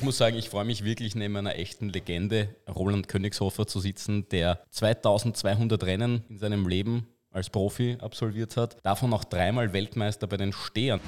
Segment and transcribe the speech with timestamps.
[0.00, 4.26] Ich muss sagen, ich freue mich wirklich neben einer echten Legende, Roland Königshofer, zu sitzen,
[4.30, 10.38] der 2200 Rennen in seinem Leben als Profi absolviert hat, davon auch dreimal Weltmeister bei
[10.38, 11.00] den Stehern.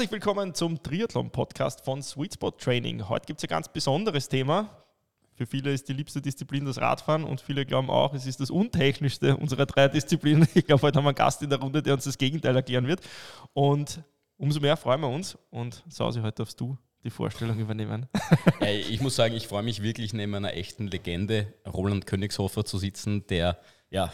[0.00, 3.06] Herzlich willkommen zum Triathlon-Podcast von Sweet Spot Training.
[3.10, 4.82] Heute gibt es ein ganz besonderes Thema.
[5.34, 8.48] Für viele ist die liebste Disziplin das Radfahren und viele glauben auch, es ist das
[8.48, 10.48] untechnischste unserer drei Disziplinen.
[10.54, 12.86] Ich glaube, heute haben wir einen Gast in der Runde, der uns das Gegenteil erklären
[12.86, 13.02] wird.
[13.52, 14.02] Und
[14.38, 15.36] umso mehr freuen wir uns.
[15.50, 18.08] Und Sausi, heute darfst du die Vorstellung übernehmen.
[18.88, 23.26] ich muss sagen, ich freue mich wirklich neben einer echten Legende, Roland Königshofer, zu sitzen,
[23.26, 23.58] der
[23.90, 24.10] ja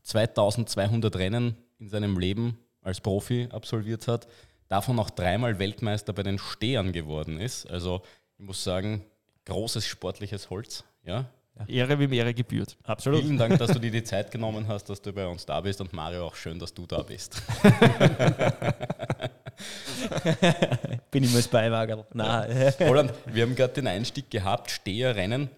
[0.00, 4.26] 2200 Rennen in seinem Leben als Profi absolviert hat
[4.68, 7.66] davon auch dreimal Weltmeister bei den Stehern geworden ist.
[7.66, 8.02] Also
[8.38, 9.04] ich muss sagen,
[9.46, 10.84] großes sportliches Holz.
[11.04, 11.26] Ja.
[11.68, 12.76] Ehre wie Ehre gebührt.
[12.84, 13.22] Absolut.
[13.22, 15.80] Vielen Dank, dass du dir die Zeit genommen hast, dass du bei uns da bist
[15.80, 17.42] und Mario auch schön, dass du da bist.
[21.10, 22.04] Bin ich mal das Beiwagen.
[22.12, 22.74] Nein.
[22.80, 25.48] Roland, wir haben gerade den Einstieg gehabt, Steherrennen.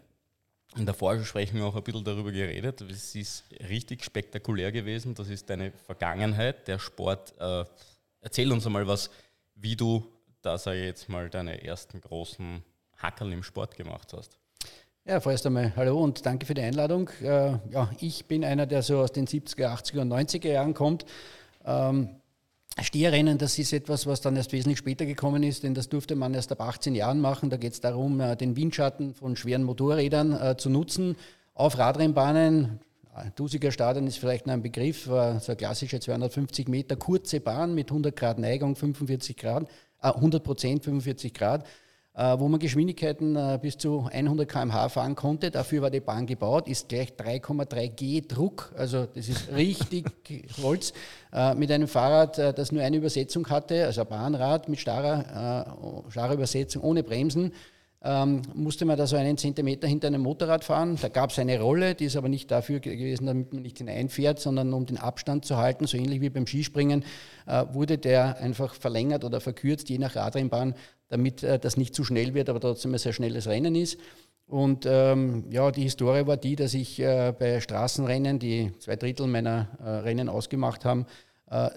[0.77, 2.81] In der Vorbesprechung auch ein bisschen darüber geredet.
[2.83, 5.15] Es ist richtig spektakulär gewesen.
[5.15, 6.69] Das ist deine Vergangenheit.
[6.69, 7.65] Der Sport äh,
[8.21, 9.11] Erzähl uns einmal was,
[9.55, 10.05] wie du
[10.43, 12.63] da sage jetzt mal deine ersten großen
[12.97, 14.39] Hackerl im Sport gemacht hast.
[15.05, 17.11] Ja, vorerst einmal hallo und danke für die Einladung.
[17.23, 21.07] Äh, ja, ich bin einer, der so aus den 70er, 80er und 90er Jahren kommt.
[21.65, 22.17] Ähm,
[22.81, 26.35] Steherrennen, das ist etwas, was dann erst wesentlich später gekommen ist, denn das durfte man
[26.35, 27.51] erst ab 18 Jahren machen.
[27.51, 31.17] Da geht es darum, äh, den Windschatten von schweren Motorrädern äh, zu nutzen
[31.55, 32.81] auf Radrennbahnen.
[33.37, 37.75] Dusiger Stadion ist vielleicht noch ein Begriff, war so eine klassische 250 Meter kurze Bahn
[37.75, 39.65] mit 100 Grad Neigung, 45 Grad,
[40.03, 41.67] äh, 100 Prozent, 45 Grad,
[42.15, 45.51] äh, wo man Geschwindigkeiten äh, bis zu 100 km/h fahren konnte.
[45.51, 50.07] Dafür war die Bahn gebaut, ist gleich 3,3 G Druck, also das ist richtig
[50.63, 50.93] Holz,
[51.33, 56.07] äh, mit einem Fahrrad, äh, das nur eine Übersetzung hatte, also ein Bahnrad mit starrer,
[56.07, 57.53] äh, starrer Übersetzung ohne Bremsen
[58.03, 60.97] ähm, musste man da so einen Zentimeter hinter einem Motorrad fahren.
[61.01, 64.39] Da gab es eine Rolle, die ist aber nicht dafür gewesen, damit man nicht hineinfährt,
[64.39, 67.05] sondern um den Abstand zu halten, so ähnlich wie beim Skispringen,
[67.47, 70.75] äh, wurde der einfach verlängert oder verkürzt, je nach Radrennbahn,
[71.09, 73.99] damit äh, das nicht zu schnell wird, aber trotzdem ein sehr schnelles Rennen ist.
[74.47, 79.27] Und ähm, ja, die Historie war die, dass ich äh, bei Straßenrennen, die zwei Drittel
[79.27, 81.05] meiner äh, Rennen ausgemacht haben,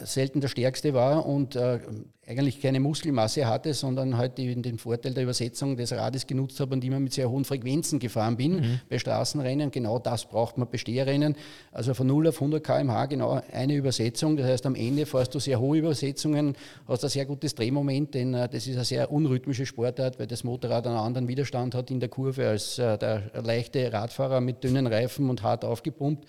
[0.03, 1.79] selten der Stärkste war und äh,
[2.27, 6.73] eigentlich keine Muskelmasse hatte, sondern halt den, den Vorteil der Übersetzung des Rades genutzt habe
[6.73, 8.79] und immer mit sehr hohen Frequenzen gefahren bin mhm.
[8.89, 9.71] bei Straßenrennen.
[9.71, 11.35] Genau das braucht man bei Steherrennen.
[11.71, 14.37] Also von 0 auf 100 km/h genau eine Übersetzung.
[14.37, 16.55] Das heißt, am Ende fährst du sehr hohe Übersetzungen,
[16.87, 20.43] hast ein sehr gutes Drehmoment, denn äh, das ist eine sehr unrhythmische Sportart, weil das
[20.43, 24.85] Motorrad einen anderen Widerstand hat in der Kurve als äh, der leichte Radfahrer mit dünnen
[24.85, 26.27] Reifen und hart aufgepumpt.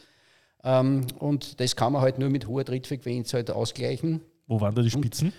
[0.64, 4.20] Ähm, und das kann man halt nur mit hoher Trittfrequenz halt ausgleichen.
[4.46, 5.28] Wo waren da die Spitzen?
[5.28, 5.34] Und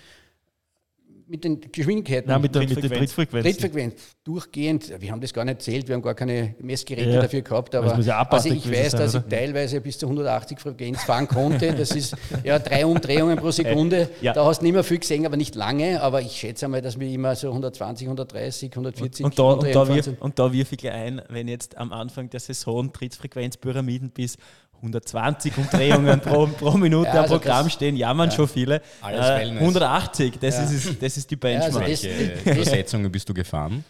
[1.28, 2.30] mit den Geschwindigkeiten.
[2.30, 3.44] Nein, mit der, mit Trittfrequenz.
[3.44, 3.94] Trittfrequenz.
[4.24, 4.94] Durchgehend.
[5.02, 7.22] Wir haben das gar nicht zählt, wir haben gar keine Messgeräte ja.
[7.22, 7.74] dafür gehabt.
[7.76, 9.24] Aber ja also ich weiß, sein, dass oder?
[9.26, 11.74] ich teilweise bis zu 180 Frequenz fahren konnte.
[11.74, 14.10] Das ist ja drei Umdrehungen pro Sekunde.
[14.22, 14.32] Ja.
[14.32, 16.02] Da hast du nicht mehr viel gesehen, aber nicht lange.
[16.02, 19.76] Aber ich schätze einmal, dass wir immer so 120, 130, 140 und, und da, und
[19.76, 24.38] da, wirf, und da wirf ich ein, wenn jetzt am Anfang der Saison Trittfrequenzpyramiden bis
[24.84, 28.36] 120 Umdrehungen pro, pro Minute ja, also am Programm stehen, jammern ja.
[28.36, 28.82] schon viele.
[29.02, 30.64] Äh, 180, das, ja.
[30.64, 31.74] ist, das ist die Benchmark.
[31.74, 33.86] Ja, also Welche Übersetzungen bist du gefahren?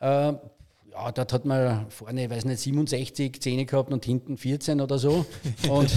[0.00, 4.80] Äh, ja, dort hat man vorne, ich weiß nicht, 67 Zähne gehabt und hinten 14
[4.80, 5.26] oder so.
[5.68, 5.90] Und,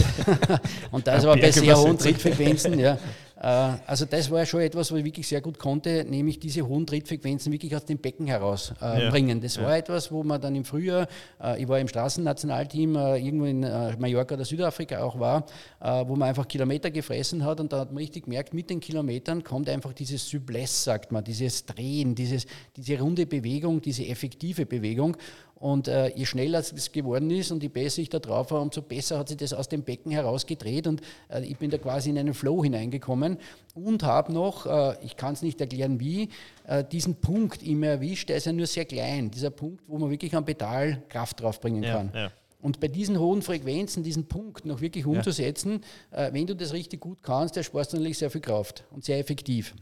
[0.92, 2.80] und das war bei sehr hohen Trittfrequenzen.
[2.80, 2.98] Ja.
[3.40, 6.86] Äh, also das war schon etwas, was ich wirklich sehr gut konnte, nämlich diese hohen
[6.88, 9.38] Trittfrequenzen wirklich aus dem Becken herausbringen.
[9.38, 11.08] Äh, das war etwas, wo man dann im Frühjahr,
[11.42, 15.46] äh, ich war im Straßennationalteam irgendwo in Mallorca oder Südafrika auch war,
[15.80, 19.44] wo man einfach Kilometer gefressen hat und da hat man richtig gemerkt, mit den Kilometern
[19.44, 25.18] kommt einfach dieses Souplesse, sagt man, dieses Drehen, dieses, diese runde Bewegung, diese effektive Bewegung
[25.60, 28.82] und äh, je schneller es geworden ist und je besser ich da drauf war, umso
[28.82, 32.18] besser hat sich das aus dem Becken herausgedreht und äh, ich bin da quasi in
[32.18, 33.38] einen Flow hineingekommen
[33.74, 36.30] und habe noch, äh, ich kann es nicht erklären wie,
[36.66, 40.12] äh, diesen Punkt immer erwischt, der ist ja nur sehr klein, dieser Punkt, wo man
[40.12, 42.12] wirklich am Pedal Kraft draufbringen kann.
[42.14, 42.32] Ja, ja.
[42.60, 45.82] Und bei diesen hohen Frequenzen, diesen Punkt noch wirklich umzusetzen,
[46.12, 46.28] ja.
[46.28, 49.04] Äh, wenn du das richtig gut kannst, der sparst du natürlich sehr viel Kraft und
[49.04, 49.74] sehr effektiv.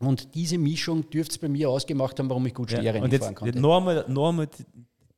[0.00, 3.34] Und diese Mischung dürfte es bei mir ausgemacht haben, warum ich gut Steherrennen ja, fahren
[3.34, 3.60] konnte.
[3.60, 4.48] Noch einmal, noch einmal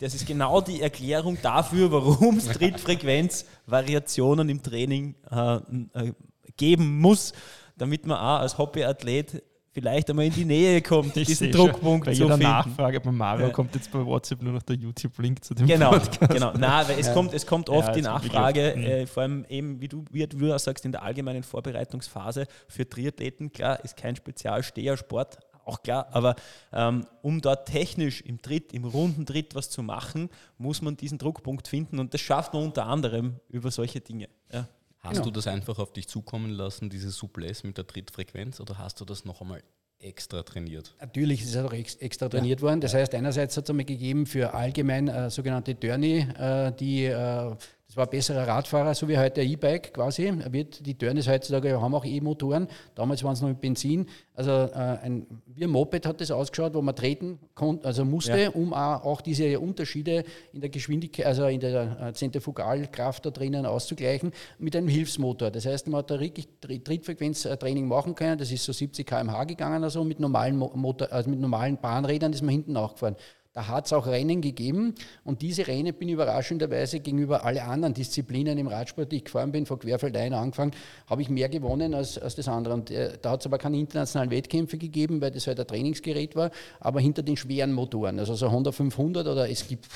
[0.03, 6.13] das ist genau die Erklärung dafür, warum es Trittfrequenzvariationen im Training äh, äh,
[6.57, 7.33] geben muss,
[7.77, 9.43] damit man auch als Hobbyathlet
[9.75, 12.53] vielleicht einmal in die Nähe kommt, Ich diesen sehe schon, Druckpunkt Bei zu jeder finden.
[12.53, 13.53] Nachfrage bei Mario Ja.
[13.55, 16.31] kommt jetzt bei WhatsApp nur noch der YouTube-Link zu dem Genau, Podcast.
[16.31, 16.53] genau.
[16.53, 17.15] Nein, weil es, Ja.
[17.15, 20.55] kommt, es kommt oft Ja, die Nachfrage, äh, vor allem eben, wie du, wie du
[20.55, 26.35] auch sagst, in der allgemeinen Vorbereitungsphase für Triathleten, klar, ist kein Spezialstehersport, auch klar, aber
[26.73, 30.29] ähm, um dort technisch im Tritt, im runden Tritt was zu machen,
[30.59, 34.29] muss man diesen Druckpunkt finden und das schafft man unter anderem über solche Dinge.
[34.53, 34.69] Ja.
[34.99, 35.25] Hast Genau.
[35.25, 39.05] du das einfach auf dich zukommen lassen, diese Souplesse mit der Trittfrequenz, oder hast du
[39.05, 39.61] das noch einmal
[39.99, 40.94] extra trainiert?
[41.00, 42.81] Natürlich ist es auch ex extra trainiert worden.
[42.81, 47.56] Das heißt, einerseits hat es einmal gegeben für allgemein äh, sogenannte Turni, äh, die, äh,
[47.93, 50.33] das war ein besserer Radfahrer, so wie heute ein E-Bike quasi.
[50.50, 54.06] Wird, die Turnis heutzutage haben auch E-Motoren, damals waren es noch mit Benzin.
[54.35, 58.39] Also äh, ein, wie ein Moped hat das ausgeschaut, wo man treten konnte, also musste,
[58.44, 58.49] Ja.
[58.53, 60.25] um auch, auch diese Unterschiede
[60.55, 65.50] in der Geschwindigkeit, also in der äh, Zentrifugalkraft da drinnen auszugleichen, mit einem Hilfsmotor.
[65.50, 69.44] Das heißt, man hat da wirklich Tri- Trittfrequenztraining machen können, das ist so 70 km/h
[69.44, 73.17] gegangen, also mit normalen, Mo Motor, also mit normalen Bahnrädern ist man hinten nachgefahren.
[73.55, 74.95] Da hat es auch Rennen gegeben
[75.25, 79.67] und diese Rennen bin überraschenderweise gegenüber alle anderen Disziplinen im Radsport, die ich gefahren bin,
[79.67, 80.73] von Querfeldein angefangen,
[81.07, 82.73] habe ich mehr gewonnen als, als das andere.
[82.73, 86.35] Und äh, da hat es aber keine internationalen Wettkämpfe gegeben, weil das halt ein Trainingsgerät
[86.35, 86.51] war,
[86.81, 89.87] aber hinter den schweren Motoren, also so Honda 500 oder es gibt,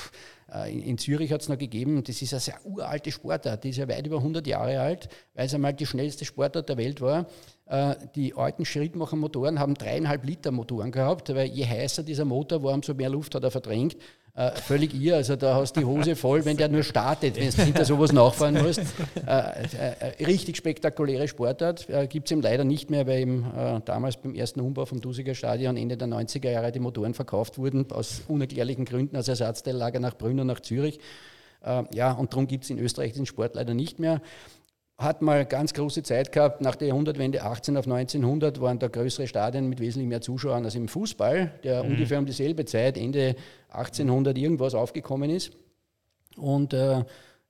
[0.69, 3.77] in, in Zürich hat es noch gegeben, das ist eine sehr uralte Sportart, die ist
[3.77, 7.27] ja weit über 100 Jahre alt, weil es einmal die schnellste Sportart der Welt war.
[7.65, 12.73] Äh, Die alten Schrittmacher-Motoren haben dreieinhalb Liter Motoren gehabt, weil je heißer dieser Motor war,
[12.73, 13.97] umso mehr Luft hat er verdrängt.
[14.37, 17.49] Äh, völlig ihr, also da hast du die Hose voll, wenn der nur startet, wenn
[17.49, 18.81] du hinter sowas nachfahren musst.
[19.27, 23.45] Äh, äh, äh, richtig spektakuläre Sportart, äh, gibt es eben leider nicht mehr, weil eben
[23.57, 27.57] äh, damals beim ersten Umbau vom Dusiger Stadion Ende der 90er Jahre die Motoren verkauft
[27.57, 30.99] wurden, aus unerklärlichen Gründen als Ersatzteillager nach Brünn und nach Zürich.
[31.91, 34.21] Ja, und darum gibt es in Österreich den Sport leider nicht mehr
[34.97, 39.27] hat mal ganz große Zeit gehabt, nach der Jahrhundertwende 18 auf 1900 waren da größere
[39.27, 43.35] Stadien mit wesentlich mehr Zuschauern als im Fußball, der ungefähr um dieselbe Zeit, Ende
[43.69, 45.51] 1800 irgendwas aufgekommen ist.
[46.35, 47.03] Und äh,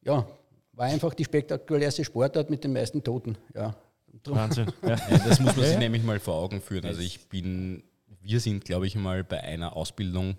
[0.04, 0.28] ja,
[0.74, 3.38] war einfach die spektakulärste Sportart mit den meisten Toten.
[3.56, 3.76] Ja.
[4.24, 4.68] Drum- Wahnsinn.
[4.82, 4.90] Ja.
[5.10, 6.86] Ja, das muss man sich nämlich mal vor Augen führen.
[6.86, 7.84] Also ich bin,
[8.22, 10.36] wir sind, glaube ich, mal bei einer Ausbildung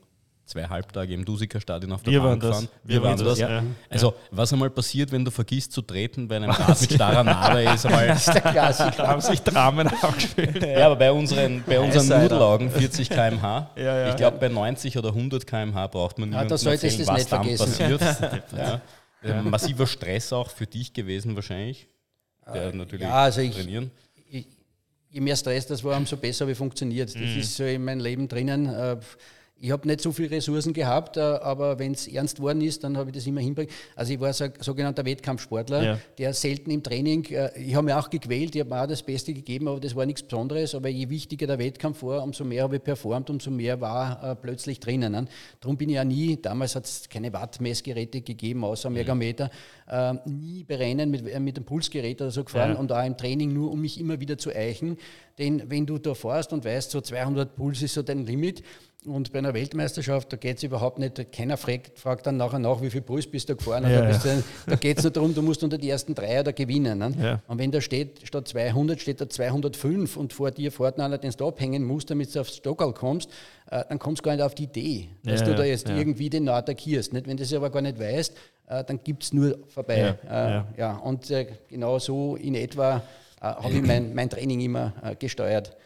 [0.49, 2.61] zwei Halbtage im Dusiker-Stadion auf der Wir Bahn waren das.
[2.61, 2.69] gefahren.
[2.85, 3.63] Wir waren das, ja.
[3.91, 7.63] Also was einmal passiert, wenn du vergisst zu treten bei einem Rad mit starrer Narbe,
[7.63, 8.07] ist einmal...
[8.09, 8.91] Das ist der Klassiker.
[8.97, 10.63] Da haben sich Dramen aufgespielt.
[10.63, 12.23] Ja, aber bei unseren, bei unseren.
[12.23, 14.09] Nudelaugen 40 km/h, Ja, ja.
[14.11, 17.13] ich glaube bei 90 oder 100 km/h braucht man Ja, niemandem da solltest erzählen, du
[17.13, 18.27] was es nicht dann vergessen.
[18.31, 18.53] passiert.
[18.57, 18.81] ja.
[19.39, 21.89] Äh, Massiver Stress auch für dich gewesen wahrscheinlich,
[22.55, 23.91] der natürlich ja, also ich- trainieren.
[24.31, 24.47] ich-
[25.11, 27.15] je mehr Stress das war, umso besser habe ich funktioniert.
[27.15, 28.67] Das ist so in meinem Leben drinnen.
[28.67, 28.97] Äh,
[29.61, 32.97] Ich habe nicht so viele Ressourcen gehabt, äh, aber wenn es ernst worden ist, dann
[32.97, 33.73] habe ich das immer hinbringen.
[33.97, 35.99] Also ich war so ein sogenannter Wettkampfsportler, Ja.
[36.17, 39.03] der selten im Training, äh, ich habe mich auch gequält, ich habe mir auch das
[39.03, 40.77] Beste gegeben, aber das war nichts Besonderes.
[40.77, 44.37] Aber je wichtiger der Wettkampf war, umso mehr habe ich performt, umso mehr war äh,
[44.37, 45.11] plötzlich drinnen.
[45.11, 45.25] Ne?
[45.61, 49.51] Darum bin ich ja nie, damals hat es keine Wattmessgeräte gegeben, außer Megameter,
[49.89, 52.79] äh, nie bei Rennen mit, äh, mit einem Pulsgerät oder so gefahren Ja.
[52.79, 54.99] und auch im Training nur, um mich immer wieder zu eichen.
[55.39, 58.63] Denn wenn du da fährst und weißt, so 200 Puls ist so dein Limit,
[59.05, 62.83] und bei einer Weltmeisterschaft, da geht es überhaupt nicht, keiner fragt, fragt dann nachher nach,
[62.83, 63.85] wie viel Puls bist du gefahren.
[63.85, 64.43] Ja, da ja.
[64.67, 66.99] da geht es nur darum, du musst unter die ersten drei oder gewinnen.
[66.99, 67.13] Ne?
[67.21, 67.43] Ja.
[67.47, 71.31] Und wenn da steht, statt 200 steht da 205 und vor dir fährt einer, den
[71.31, 73.31] du abhängen musst, damit du aufs Stockerl kommst,
[73.71, 76.45] äh, dann kommst du gar nicht auf die Idee, dass du da jetzt irgendwie den
[76.45, 77.13] noch attackierst.
[77.13, 77.29] Nicht?
[77.29, 78.35] Wenn du das aber gar nicht weißt,
[78.67, 80.17] äh, dann gibt es nur vorbei.
[80.29, 80.69] Ja, äh, ja.
[80.77, 80.97] ja.
[80.97, 83.03] Und äh, genau so in etwa
[83.41, 85.77] äh, habe ich mein, mein Training immer äh, gesteuert.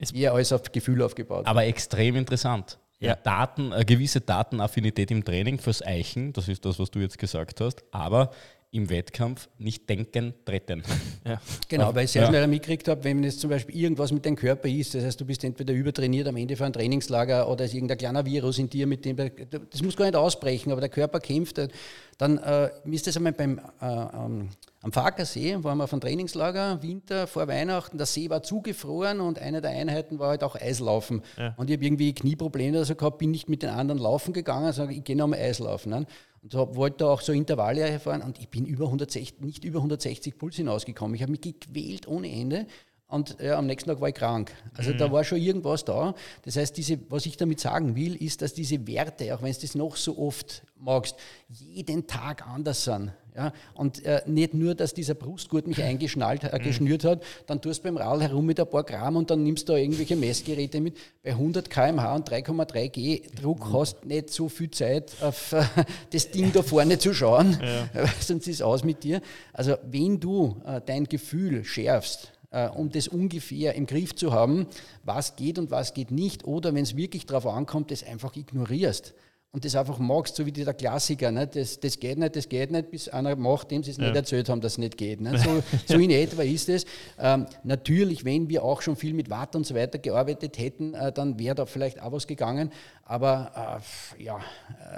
[0.00, 1.46] Es- Eher alles auf Gefühl aufgebaut.
[1.46, 2.78] Aber extrem interessant.
[2.98, 3.14] Ja.
[3.14, 7.60] Daten, eine gewisse Datenaffinität im Training fürs Eichen, das ist das, was du jetzt gesagt
[7.60, 8.30] hast, aber
[8.72, 10.82] im Wettkampf nicht denken, treten.
[11.26, 11.40] Ja.
[11.68, 12.28] Genau, weil ich sehr Ja.
[12.28, 15.26] schnell mitgekriegt habe, wenn jetzt zum Beispiel irgendwas mit deinem Körper ist, das heißt, du
[15.26, 18.86] bist entweder übertrainiert am Ende von einem Trainingslager oder ist irgendein kleiner Virus in dir,
[18.86, 21.68] mit dem, das muss gar nicht ausbrechen, aber der Körper kämpft, äh,
[22.16, 24.48] dann äh, ist das einmal beim, äh, ähm,
[24.82, 29.38] am Farkersee, waren wir auf einem Trainingslager, Winter vor Weihnachten, der See war zugefroren und
[29.38, 31.22] eine der Einheiten war halt auch Eislaufen.
[31.36, 31.54] Ja.
[31.58, 34.72] Und ich habe irgendwie Knieprobleme oder so gehabt, bin nicht mit den anderen laufen gegangen,
[34.72, 35.90] sondern ich gehe nochmal Eislaufen.
[35.90, 36.06] Ne?
[36.42, 39.78] Und hab, wollte da auch so Intervalle fahren und ich bin über 160, nicht über
[39.78, 41.14] 160 Puls hinausgekommen.
[41.14, 42.66] Ich habe mich gequält ohne Ende.
[43.08, 44.52] Und ja, am nächsten Tag war ich krank.
[44.74, 46.14] Also da war schon irgendwas da.
[46.42, 49.60] Das heißt, diese, was ich damit sagen will, ist, dass diese Werte, auch wenn du
[49.60, 51.16] das noch so oft magst,
[51.48, 53.12] jeden Tag anders sind.
[53.36, 53.52] Ja?
[53.74, 57.84] Und äh, nicht nur, dass dieser Brustgurt mich eingeschnallt, äh, geschnürt hat, dann tust du
[57.84, 60.96] beim Rad herum mit ein paar Gramm und dann nimmst du da irgendwelche Messgeräte mit.
[61.22, 65.62] Bei 100 km/h und 3,3 G Druck hast nicht so viel Zeit, auf äh,
[66.10, 67.58] das Ding da vorne zu schauen,
[68.20, 69.20] sonst ist es aus mit dir.
[69.52, 74.66] Also wenn du äh, dein Gefühl schärfst, äh, um das ungefähr im Griff zu haben,
[75.04, 76.44] was geht und was geht nicht.
[76.44, 79.14] Oder wenn es wirklich darauf ankommt, das einfach ignorierst
[79.52, 81.32] und das einfach magst, so wie der Klassiker.
[81.32, 81.46] Ne?
[81.46, 84.04] Das, das geht nicht, das geht nicht, bis einer macht, dem sie es ja.
[84.04, 85.20] nicht erzählt haben, dass es nicht geht.
[85.20, 85.30] Ne?
[85.40, 86.84] So, so in etwa ist es.
[87.18, 91.10] Ähm, natürlich, wenn wir auch schon viel mit Watt und so weiter gearbeitet hätten, äh,
[91.12, 92.70] dann wäre da vielleicht auch was gegangen.
[93.04, 93.80] Aber
[94.18, 94.38] äh, ja,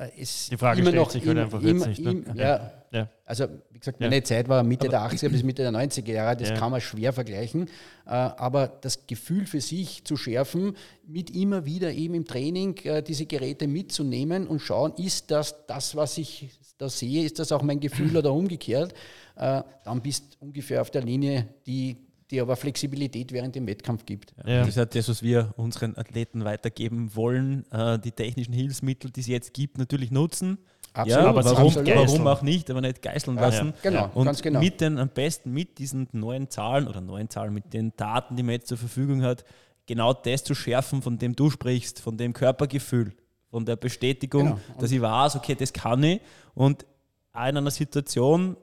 [0.01, 2.01] äh, es Die Frage immer stellt noch sich im, halt einfach im, jetzt nicht.
[2.03, 2.11] Ne?
[2.11, 3.09] Im, ja, ja.
[3.25, 4.09] Also, wie gesagt, Ja.
[4.09, 6.55] meine Zeit war Mitte Aber- der 80er bis Mitte der 90er Jahre, das Ja.
[6.57, 7.67] kann man schwer vergleichen.
[8.07, 13.03] Äh, Aber das Gefühl für sich zu schärfen, mit immer wieder eben im Training äh,
[13.03, 17.63] diese Geräte mitzunehmen und schauen, ist das das, was ich da sehe, ist das auch
[17.63, 18.93] mein Gefühl oder umgekehrt,
[19.37, 21.97] äh, dann bist du ungefähr auf der Linie, die,
[22.31, 24.35] die aber Flexibilität während dem Wettkampf gibt.
[24.47, 24.61] Ja.
[24.61, 27.65] Das ist ja das, was wir unseren Athleten weitergeben wollen.
[27.71, 30.59] Äh, die technischen Hilfsmittel, die es jetzt gibt, natürlich nutzen.
[30.95, 33.69] Absolut, ja, aber warum, warum auch nicht, aber nicht geißeln lassen.
[33.83, 33.91] ja.
[33.91, 34.61] Genau, Und ganz genau.
[34.61, 38.43] mit den, am besten mit diesen neuen Zahlen oder neuen Zahlen, mit den Daten, die
[38.43, 39.45] man jetzt zur Verfügung hat,
[39.87, 43.15] genau das zu schärfen, von dem du sprichst, von dem Körpergefühl,
[43.51, 44.61] von der Bestätigung, Genau.
[44.79, 46.21] Dass ich weiß, okay, das kann ich.
[46.55, 46.85] Und
[47.33, 48.57] auch in einer Situation,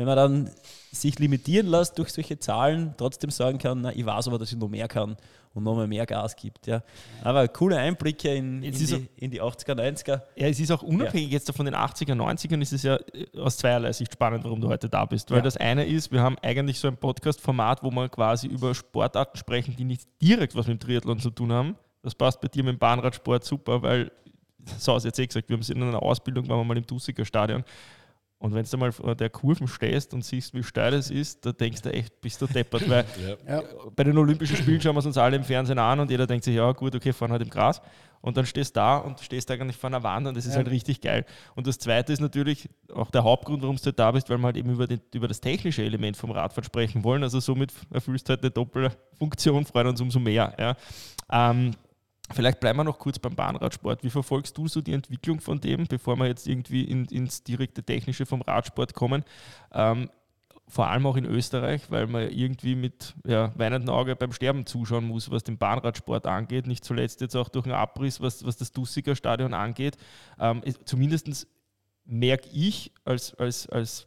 [0.00, 0.50] wenn man dann
[0.92, 4.58] sich limitieren lässt durch solche Zahlen, trotzdem sagen kann, na, ich weiß aber, dass ich
[4.58, 5.16] noch mehr kann
[5.52, 6.66] und noch mal mehr Gas gibt.
[6.66, 6.82] Ja.
[7.22, 10.22] Aber coole Einblicke in, in, ist die, in die 80er, 90er.
[10.36, 13.58] Ja, es ist auch unabhängig jetzt von den 80er, 90ern, ist es ja äh, aus
[13.58, 15.30] zweierlei Sicht spannend, warum du heute da bist.
[15.30, 15.42] Weil Ja.
[15.42, 19.76] das eine ist, wir haben eigentlich so ein Podcast-Format, wo wir quasi über Sportarten sprechen,
[19.76, 21.76] die nicht direkt was mit dem Triathlon zu tun haben.
[22.02, 24.10] Das passt bei dir mit dem Bahnradsport super, weil,
[24.78, 26.76] so hast du jetzt eh gesagt, wir haben es in einer Ausbildung, waren wir mal
[26.78, 27.62] im Dussiger Stadion.
[28.40, 31.52] Und wenn du mal vor der Kurven stehst und siehst, wie steil es ist, da
[31.52, 32.88] denkst du echt, bist du deppert.
[32.88, 33.04] Weil
[33.46, 33.62] Ja.
[33.94, 36.44] bei den Olympischen Spielen schauen wir es uns alle im Fernsehen an und jeder denkt
[36.44, 37.82] sich, ja gut, okay, fahren halt im Gras.
[38.22, 40.56] Und dann stehst du da und stehst eigentlich vor einer Wand und das ist Ja.
[40.58, 41.26] halt richtig geil.
[41.54, 44.56] Und das Zweite ist natürlich auch der Hauptgrund, warum du da bist, weil wir halt
[44.56, 47.22] eben über, den, über das technische Element vom Radfahren sprechen wollen.
[47.22, 50.54] Also somit erfüllst du halt eine Doppelfunktion, freuen uns umso mehr.
[50.58, 50.76] Ja.
[51.50, 51.72] Ähm,
[52.32, 54.04] Vielleicht bleiben wir noch kurz beim Bahnradsport.
[54.04, 57.82] Wie verfolgst du so die Entwicklung von dem, bevor wir jetzt irgendwie in, ins direkte
[57.82, 59.24] Technische vom Radsport kommen?
[59.72, 60.10] Ähm,
[60.68, 65.04] vor allem auch in Österreich, weil man irgendwie mit ja, weinendem Auge beim Sterben zuschauen
[65.04, 66.68] muss, was den Bahnradsport angeht.
[66.68, 69.96] Nicht zuletzt jetzt auch durch einen Abriss, was, was das Dussiger Stadion angeht.
[70.38, 71.48] Ähm, Zumindest
[72.04, 74.06] merke ich als, als, als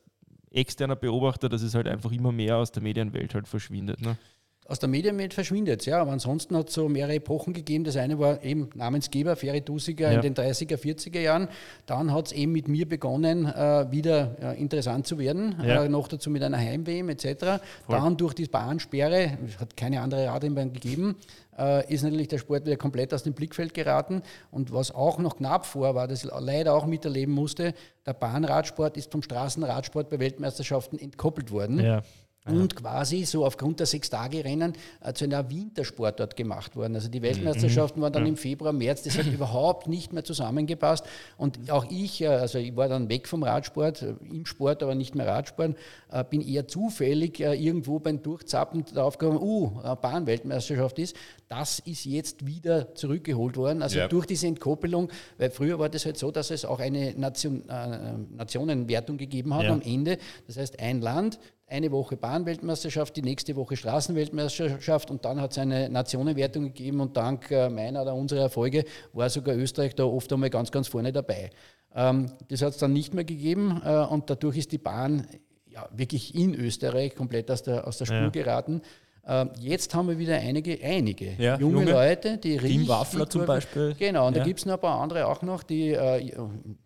[0.51, 4.00] externer Beobachter, dass es halt einfach immer mehr aus der Medienwelt halt verschwindet.
[4.01, 4.18] Ne?
[4.65, 7.84] Aus der Medienwelt verschwindet ja, aber ansonsten hat es so mehrere Epochen gegeben.
[7.84, 10.22] Das eine war eben Namensgeber, Ferry Dusiger Ja.
[10.22, 11.50] in den 30er, 40er Jahren.
[11.86, 15.55] Dann hat es eben mit mir begonnen, äh, wieder äh, interessant zu werden.
[15.65, 15.84] Ja.
[15.84, 17.25] Äh, noch dazu mit einer Heim-WM etc.
[17.25, 17.60] Voll.
[17.89, 21.17] Dann durch die Bahnsperre, es hat keine andere Radrennbahn gegeben,
[21.60, 24.24] äh, ist natürlich der Sport wieder komplett aus dem Blickfeld geraten.
[24.50, 27.74] Und was auch noch knapp vor war, das ich leider auch miterleben musste,
[28.05, 32.01] der Bahnradsport ist vom Straßenradsport bei Weltmeisterschaften entkoppelt worden Ja.
[32.46, 36.96] Und quasi so aufgrund der Sechs-Tage-Rennen äh, zu einer Wintersportart gemacht worden.
[36.96, 41.06] Also die Weltmeisterschaften waren dann im Februar, März, das hat überhaupt nicht mehr zusammengepasst.
[41.38, 44.94] Und auch ich, äh, also ich war dann weg vom Radsport, äh, im Sport, aber
[44.94, 45.76] nicht mehr Radsport,
[46.12, 51.16] äh, bin eher zufällig äh, irgendwo beim Durchzappen darauf gekommen, uh, eine Bahnweltmeisterschaft ist.
[51.48, 53.82] Das ist jetzt wieder zurückgeholt worden.
[53.82, 54.08] Also Ja.
[54.08, 58.14] durch diese Entkoppelung, weil früher war das halt so, dass es auch eine Nation, äh,
[58.36, 59.72] Nationenwertung gegeben hat Ja.
[59.72, 60.18] am Ende.
[60.48, 61.40] Das heißt, ein Land,
[61.74, 67.18] eine Woche Bahnweltmeisterschaft, die nächste Woche Straßenweltmeisterschaft und dann hat es eine Nationenwertung gegeben und
[67.18, 71.12] dank äh, meiner oder unserer Erfolge war sogar Österreich da oft einmal ganz, ganz vorne
[71.12, 71.50] dabei.
[71.96, 75.27] Ähm, das hat es dann nicht mehr gegeben äh, und dadurch ist die Bahn
[75.68, 78.30] ja, wirklich in Österreich komplett aus der, aus der Spur Ja.
[78.30, 78.82] geraten.
[79.25, 81.92] Ähm, jetzt haben wir wieder einige, einige Ja, junge, junge.
[81.92, 83.96] Leute, die Team richtig Waffler zum Beispiel.
[83.98, 84.39] Genau, und Ja.
[84.39, 86.30] da gibt es noch ein paar andere auch noch, die äh,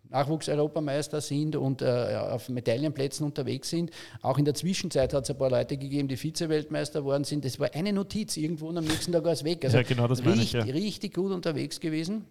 [0.08, 1.86] Nachwuchseuropameister sind und äh,
[2.30, 3.90] auf Medaillenplätzen unterwegs sind.
[4.22, 7.44] Auch in der Zwischenzeit hat es ein paar Leute gegeben, die Vize-Weltmeister geworden sind.
[7.44, 9.64] Das war eine Notiz irgendwo und am nächsten Tag war es weg.
[9.64, 10.72] Also Ja, genau das meine ich, richtig, ja.
[10.74, 12.24] richtig gut unterwegs gewesen.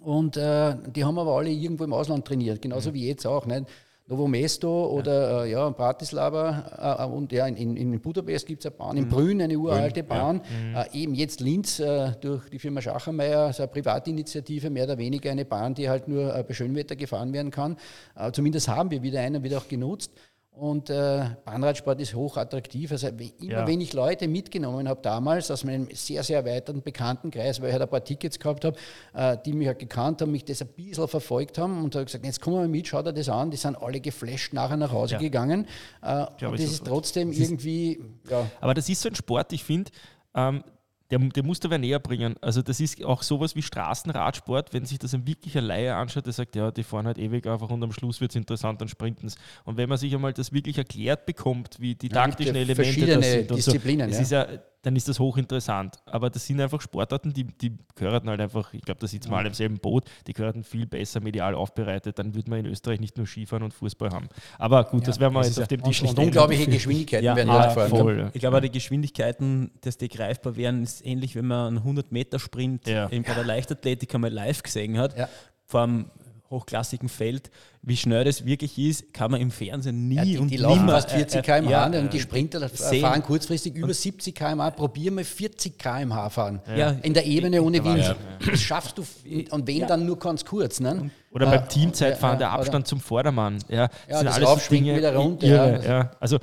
[0.00, 2.94] Und äh, die haben aber alle irgendwo im Ausland trainiert, genauso Mhm.
[2.94, 3.46] wie jetzt auch.
[3.46, 3.64] Nicht?
[4.06, 8.76] Novo Mesto oder äh, ja, Bratislava äh, und ja, in, in, Budapest gibt es eine
[8.76, 10.36] Bahn, in Brünn eine uralte Bahn.
[10.36, 10.74] Mhm.
[10.74, 15.30] Äh, eben jetzt Linz äh, durch die Firma Schachermeier, so eine Privatinitiative, mehr oder weniger
[15.30, 17.76] eine Bahn, die halt nur äh, bei Schönwetter gefahren werden kann.
[18.14, 20.10] Äh, zumindest haben wir wieder eine, wird auch genutzt.
[20.56, 22.92] Und äh, Bahnradsport ist hochattraktiv.
[22.92, 23.66] Also immer Ja.
[23.66, 27.82] wenn ich Leute mitgenommen habe damals aus meinem sehr, sehr erweiterten Bekanntenkreis, weil ich halt
[27.82, 28.76] ein paar Tickets gehabt habe,
[29.14, 32.24] äh, die mich halt gekannt haben, mich das ein bisschen verfolgt haben und habe gesagt,
[32.24, 33.50] jetzt kommen wir mit, schau dir das an.
[33.50, 35.18] Die sind alle geflasht nachher nach Hause Ja.
[35.18, 35.66] gegangen.
[36.02, 39.90] Äh, und das ist trotzdem irgendwie, ja, Aber das ist so ein Sport, ich finde,
[40.36, 40.62] ähm,
[41.10, 42.36] der, der muss da wer näher bringen.
[42.40, 46.32] Also das ist auch sowas wie Straßenradsport, wenn sich das ein wirklicher Laie anschaut, der
[46.32, 49.26] sagt, ja, die fahren halt ewig einfach und am Schluss wird es interessant, dann sprinten
[49.26, 49.36] es.
[49.64, 53.30] Und wenn man sich einmal das wirklich erklärt bekommt, wie die taktischen ja Elemente das
[53.30, 54.20] sind und Disziplinen, so, ja.
[54.20, 54.46] es ist ja,
[54.84, 55.96] dann ist das hochinteressant.
[56.06, 59.36] Aber das sind einfach Sportarten, die, die gehören halt einfach, ich glaube, da sitzen wir
[59.38, 63.00] alle im selben Boot, die gehören viel besser medial aufbereitet, dann würde man in Österreich
[63.00, 64.28] nicht nur Skifahren und Fußball haben.
[64.58, 67.24] Aber gut, das werden wir das jetzt auf dem Und, Tisch nicht und unglaubliche Geschwindigkeiten
[67.24, 67.88] Ja, werden ja, gefahren.
[67.90, 68.18] voll.
[68.18, 68.30] ja.
[68.34, 72.86] Ich glaube, auch die Geschwindigkeiten, dass die greifbar wären, ist ähnlich, wenn man einen 100-Meter-Sprint
[72.88, 73.08] Ja.
[73.10, 75.28] eben bei der Leichtathletik einmal live gesehen hat, Ja.
[75.66, 76.10] vor einem
[76.54, 77.50] hochklassigen Feld.
[77.82, 80.88] Wie schnell das wirklich ist, kann man im Fernsehen nie Ja, die, und die laufen
[80.88, 83.02] fast 40 äh, äh, km/h ja, und die Sprinter sehen.
[83.02, 84.70] fahren kurzfristig über 70 km/h.
[84.70, 86.60] Probier mal 40 km/h fahren.
[86.76, 86.90] Ja.
[87.02, 87.98] In der Ebene ohne Wind.
[87.98, 88.16] Ja.
[88.50, 89.04] Das schaffst du,
[89.50, 90.80] und wenn dann nur ganz kurz.
[90.80, 91.10] Ne?
[91.32, 93.58] Oder Äh, beim Teamzeitfahren, ja, der Abstand zum Vordermann.
[93.68, 95.98] Ja, Ja, das Raufschwingen wieder runter, Irre, ja.
[95.98, 96.10] ja.
[96.20, 96.38] Also,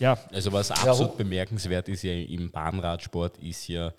[0.00, 3.92] ja, Also was Ja, absolut hoch- bemerkenswert ist ja im Bahnradsport, ist ja,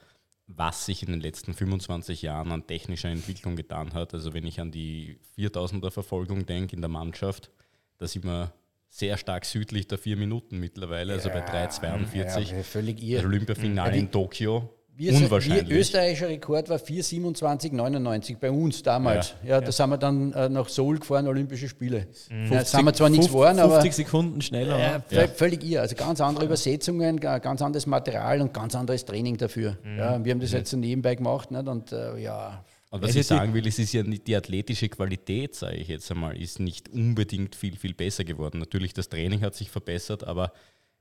[0.51, 4.13] was sich in den letzten 25 Jahren an technischer Entwicklung getan hat.
[4.15, 7.51] Also wenn ich an die 4000er Verfolgung denke in der Mannschaft,
[7.99, 8.51] da sind wir
[8.89, 12.55] sehr stark südlich der vier Minuten mittlerweile, also bei 3,42.
[12.55, 13.27] Ja, völlig Das irre.
[13.27, 15.69] Olympiafinale Ja, in Tokio, Wir sind, wir, unwahrscheinlich.
[15.77, 19.33] österreichischer Rekord war 4,27,99 bei uns damals.
[19.43, 22.07] Ja, da sind wir dann äh, nach Seoul gefahren, Olympische Spiele.
[22.49, 24.77] Da sind wir zwar nichts 50 geworden, aber 50 Sekunden schneller.
[24.77, 25.21] Ja, ja.
[25.23, 25.81] vö- völlig irre.
[25.81, 29.77] Also ganz andere Übersetzungen, ga- ganz anderes Material und ganz anderes Training dafür.
[29.97, 31.67] Ja, wir haben das jetzt so nebenbei gemacht nicht?
[31.67, 34.35] und äh, ja, Und was Also ich die- sagen will, es ist ja nicht die
[34.35, 38.59] athletische Qualität, sage ich jetzt einmal, ist nicht unbedingt viel, viel besser geworden.
[38.59, 40.51] Natürlich, das Training hat sich verbessert, aber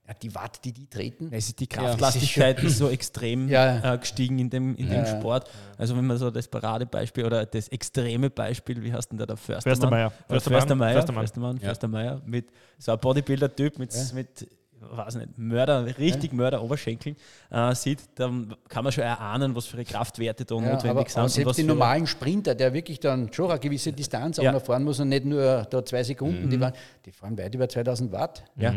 [0.08, 1.28] ja, die Watt, die die treten.
[1.30, 3.94] Es ist die Ja, Kraftlastigkeit ist so extrem Ja.
[3.94, 5.18] äh, gestiegen in dem, in dem Ja.
[5.18, 5.50] Sport.
[5.76, 9.36] Also wenn man so das Paradebeispiel oder das extreme Beispiel, wie heißt denn der, der?
[9.36, 10.10] Förstermeier.
[10.28, 11.58] Förstermeier, Ja.
[11.68, 12.46] Förstermeier, mit
[12.78, 14.48] so einem Bodybuilder-Typ mit, mit
[14.80, 17.16] weiß nicht, Mörder, richtig Mörder-Oberschenkeln
[17.50, 21.00] äh, sieht, dann kann man schon erahnen, was für eine Kraftwerte da Ja, notwendig aber,
[21.08, 21.16] sind.
[21.16, 24.52] aber und selbst für- normalen Sprinter, der wirklich dann schon eine gewisse Distanz auch Ja.
[24.52, 26.72] noch fahren muss und nicht nur da zwei Sekunden, die, waren,
[27.04, 28.44] die fahren weit über 2000 Watt.
[28.56, 28.72] Ja,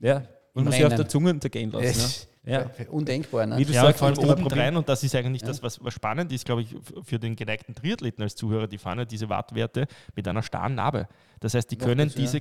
[0.00, 0.22] ja.
[0.64, 1.84] Man sich auf der Zunge untergehen lassen.
[1.86, 2.60] Das Ja.
[2.60, 3.44] ist Undenkbar.
[3.46, 3.58] Ne?
[3.58, 6.32] Wie du Ja, sagst, vor allem obendrein, und das ist eigentlich das, was, was spannend
[6.32, 6.74] ist, glaube ich,
[7.04, 9.86] für den geneigten Triathleten als Zuhörer, die fahren ja diese Wattwerte
[10.16, 11.08] mit einer starren Narbe.
[11.40, 12.20] Das heißt, die Noch können das, ja.
[12.22, 12.40] diese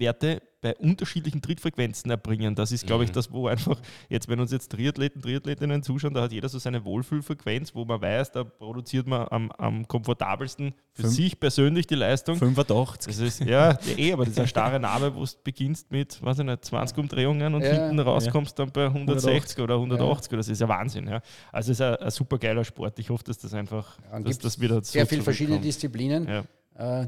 [0.00, 2.54] Kraftwerte bei unterschiedlichen Trittfrequenzen erbringen.
[2.54, 6.20] Das ist, glaube ich, das, wo einfach, jetzt, wenn uns jetzt Triathleten, Triathletinnen zuschauen, da
[6.22, 11.02] hat jeder so seine Wohlfühlfrequenz, wo man weiß, da produziert man am, am komfortabelsten für
[11.02, 12.36] Fünf- sich persönlich die Leistung.
[12.36, 13.06] 85.
[13.16, 16.22] Das ist, ja, ja, eh, aber das ist eine starre Narbe, wo du beginnst mit,
[16.22, 20.36] weiß ich nicht, 20 Umdrehungen und Ja, hinten rauskommst dann bei 160 oder 180.
[20.36, 21.08] Das ist ja Wahnsinn.
[21.08, 21.22] Ja.
[21.52, 22.98] Also es ist ein, ein super geiler Sport.
[22.98, 25.58] Ich hoffe, dass das einfach, Ja, dass das wieder Sehr so viele verschiedene.
[25.58, 26.44] Disziplinen, Ja.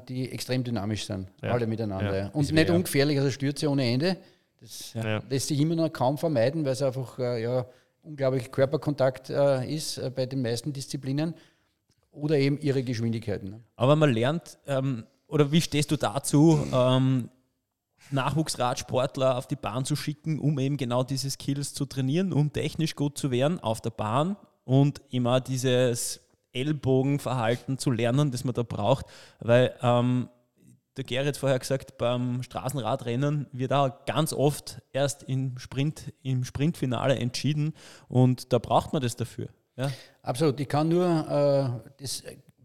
[0.08, 1.28] Die extrem dynamisch sind.
[1.42, 1.52] Ja.
[1.52, 2.16] Alle miteinander.
[2.16, 2.28] Ja.
[2.28, 4.16] Und Es nicht ungefährlich, also Stürze ohne Ende.
[4.60, 4.94] Das
[5.28, 7.66] lässt sich immer noch kaum vermeiden, weil es einfach äh, ja,
[8.02, 11.34] unglaublich Körperkontakt äh, ist äh, bei den meisten Disziplinen
[12.12, 13.50] oder eben ihre Geschwindigkeiten.
[13.50, 13.60] Ne?
[13.76, 17.28] Aber man lernt, ähm, oder wie stehst du dazu, ähm,
[18.10, 22.94] Nachwuchsradsportler auf die Bahn zu schicken, um eben genau diese Skills zu trainieren, um technisch
[22.94, 26.20] gut zu werden auf der Bahn und immer dieses
[26.52, 29.06] Ellbogenverhalten zu lernen, das man da braucht,
[29.40, 30.28] weil ähm,
[30.96, 37.16] der Gerrit vorher gesagt, beim Straßenradrennen wird auch ganz oft erst im Sprint, im Sprintfinale
[37.16, 37.74] entschieden
[38.08, 39.48] und da braucht man das dafür.
[39.76, 39.90] Ja?
[40.22, 40.60] Absolut.
[40.60, 42.22] Ich kann nur, äh, das,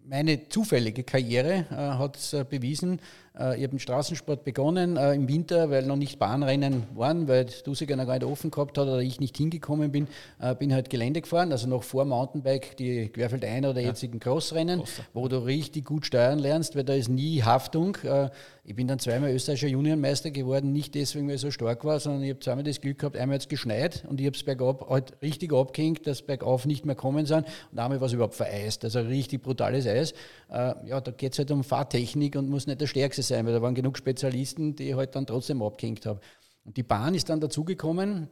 [0.08, 3.00] meine zufällige Karriere äh, hat es äh, bewiesen.
[3.40, 7.48] Äh, ich habe im Straßensport begonnen äh, im Winter, weil noch nicht Bahnrennen waren, weil
[7.64, 10.08] Dusiger noch gar nicht offen gehabt hat oder ich nicht hingekommen bin.
[10.40, 14.84] Äh, bin halt Gelände gefahren, also noch vor Mountainbike, die Querfeld einer oder jetzigen Crossrennen,
[15.14, 17.98] wo du richtig gut steuern lernst, weil da ist nie Haftung.
[18.04, 18.30] Äh,
[18.70, 22.24] ich bin dann zweimal österreichischer Junionmeister geworden, nicht deswegen, weil ich so stark war, sondern
[22.24, 24.90] ich habe zweimal das Glück gehabt, einmal hat es geschneit und ich habe es bergab
[24.90, 28.84] halt richtig abgehängt, dass bergauf nicht mehr kommen sind und einmal war es überhaupt vereist,
[28.84, 30.12] also richtig brutales Eis.
[30.52, 33.54] Äh, ja, da geht es halt um Fahrtechnik und muss nicht der Stärkste sein, weil
[33.54, 36.20] da waren genug Spezialisten, die ich halt dann trotzdem abgehängt habe.
[36.64, 38.28] Und die Bahn ist dann dazugekommen,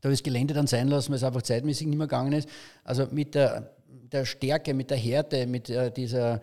[0.00, 2.32] da habe ich das Gelände dann sein lassen, weil es einfach zeitmäßig nicht mehr gegangen
[2.32, 2.48] ist.
[2.84, 6.40] Also mit der, der Stärke, mit der Härte, mit äh, dieser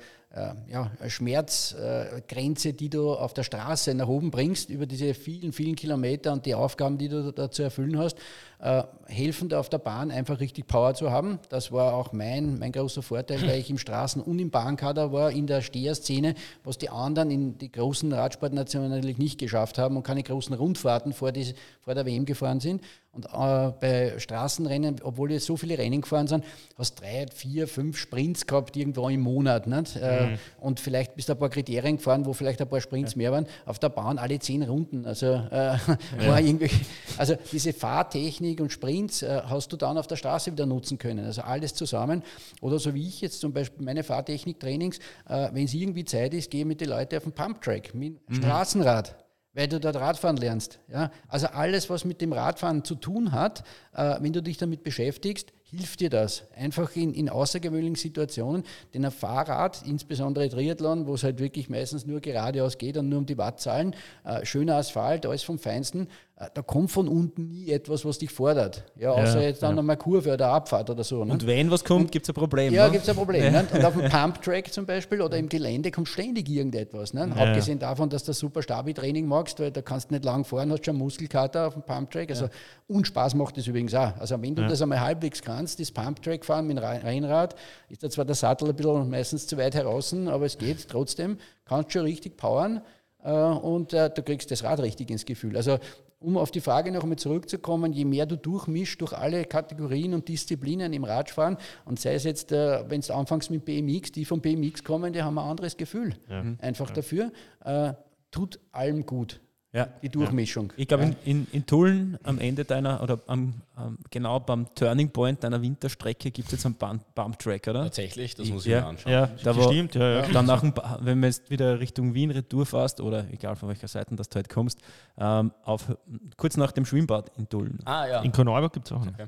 [0.69, 6.33] ja, Schmerzgrenze, die du auf der Straße nach oben bringst, über diese vielen, vielen Kilometer
[6.33, 8.17] und die Aufgaben, die du da zu erfüllen hast,
[8.59, 11.39] äh, helfen da auf der Bahn einfach richtig Power zu haben.
[11.49, 15.31] Das war auch mein, mein großer Vorteil, weil ich im Straßen- und im Bahnkader war,
[15.31, 20.03] in der Steherszene, was die anderen in die großen Radsportnationen natürlich nicht geschafft haben und
[20.03, 22.81] keine großen Rundfahrten vor, die, vor der WM gefahren sind.
[23.11, 26.43] Und äh, bei Straßenrennen, obwohl jetzt so viele Rennen gefahren sind,
[26.77, 29.67] hast drei, vier, fünf Sprints gehabt irgendwo im Monat.
[29.67, 29.95] Nicht?
[29.95, 30.37] Äh, mhm.
[30.59, 33.17] und vielleicht bist du ein paar Kriterien gefahren, wo vielleicht ein paar Sprints ja.
[33.17, 35.05] mehr waren, auf der Bahn alle zehn Runden.
[35.05, 35.77] Also, äh,
[36.21, 36.69] ja.
[37.17, 41.25] also diese Fahrtechnik und Sprints äh, hast du dann auf der Straße wieder nutzen können.
[41.25, 42.23] Also alles zusammen.
[42.61, 46.51] Oder so wie ich jetzt zum Beispiel meine Fahrtechnik-Trainings, äh, wenn es irgendwie Zeit ist,
[46.51, 48.35] gehe ich mit den Leuten auf den Pumptrack, mit mhm.
[48.35, 49.15] Straßenrad
[49.57, 50.77] weil du dort Radfahren lernst.
[50.87, 51.09] Ja?
[51.27, 53.63] Also alles, was mit dem Radfahren zu tun hat,
[53.95, 56.43] äh, wenn du dich damit beschäftigst, hilft dir das.
[56.55, 62.05] Einfach in, in außergewöhnlichen Situationen, denn ein Fahrrad, insbesondere Triathlon, wo es halt wirklich meistens
[62.05, 66.07] nur geradeaus geht und nur um die Wattzahlen, äh, schöner Asphalt, alles vom Feinsten,
[66.53, 68.83] da kommt von unten nie etwas, was dich fordert.
[68.95, 69.77] Ja, außer ja, jetzt dann ja.
[69.77, 71.25] nochmal Kurve oder Abfahrt oder so.
[71.25, 71.33] Ne?
[71.33, 72.71] Und wenn was kommt, gibt es ein Problem.
[72.71, 72.91] Ja, ne?
[72.91, 73.41] gibt es ein Problem.
[73.41, 73.63] Ja.
[73.63, 73.67] Ne?
[73.73, 77.15] Und auf dem Pumptrack zum Beispiel oder im Gelände kommt ständig irgendetwas.
[77.15, 77.31] Ne?
[77.35, 80.85] Abgesehen davon, dass du super Stabi-Training machst, weil da kannst du nicht lang fahren, hast
[80.85, 82.29] schon Muskelkater auf dem Pumptrack.
[82.29, 82.49] Also
[82.87, 84.15] und Spaß macht das übrigens auch.
[84.19, 87.55] Also wenn du das einmal halbwegs kannst, das Pumptrack fahren mit dem Rennrad,
[87.89, 91.37] ist da zwar der Sattel ein bisschen meistens zu weit heraus, aber es geht trotzdem,
[91.65, 92.81] kannst schon richtig powern
[93.23, 95.57] äh, und äh, du kriegst das Rad richtig ins Gefühl.
[95.57, 95.79] Also
[96.19, 100.27] um auf die Frage noch einmal zurückzukommen, je mehr du durchmischst durch alle Kategorien und
[100.27, 104.41] Disziplinen im Radfahren und sei es jetzt, äh, wenn es anfängst mit BMX, die vom
[104.41, 106.15] BMX kommen, die haben ein anderes Gefühl.
[106.29, 106.43] Ja.
[106.59, 106.95] Einfach ja.
[106.95, 107.31] dafür.
[107.63, 107.93] Äh,
[108.31, 109.41] tut allem gut.
[109.77, 110.73] Ja, die Durchmischung.
[110.75, 115.11] Ich glaube, in, in, in Tulln am Ende deiner, oder am, am, genau beim Turning
[115.11, 116.75] Point deiner Winterstrecke gibt es jetzt einen
[117.13, 117.83] Bump, Track, oder?
[117.83, 119.13] Tatsächlich, das muss ich mir anschauen.
[119.13, 119.93] Ja, da war, stimmt.
[119.93, 120.27] Ja, ja.
[120.29, 123.87] Dann nach dem, wenn man jetzt wieder Richtung Wien Retour fährst, oder egal von welcher
[123.87, 124.79] Seite dass du halt kommst,
[125.19, 125.95] ähm, auf,
[126.37, 127.77] kurz nach dem Schwimmbad in Tulln.
[127.85, 128.21] Ah, ja.
[128.23, 129.13] In Korneuburg gibt es auch noch.
[129.13, 129.27] Okay.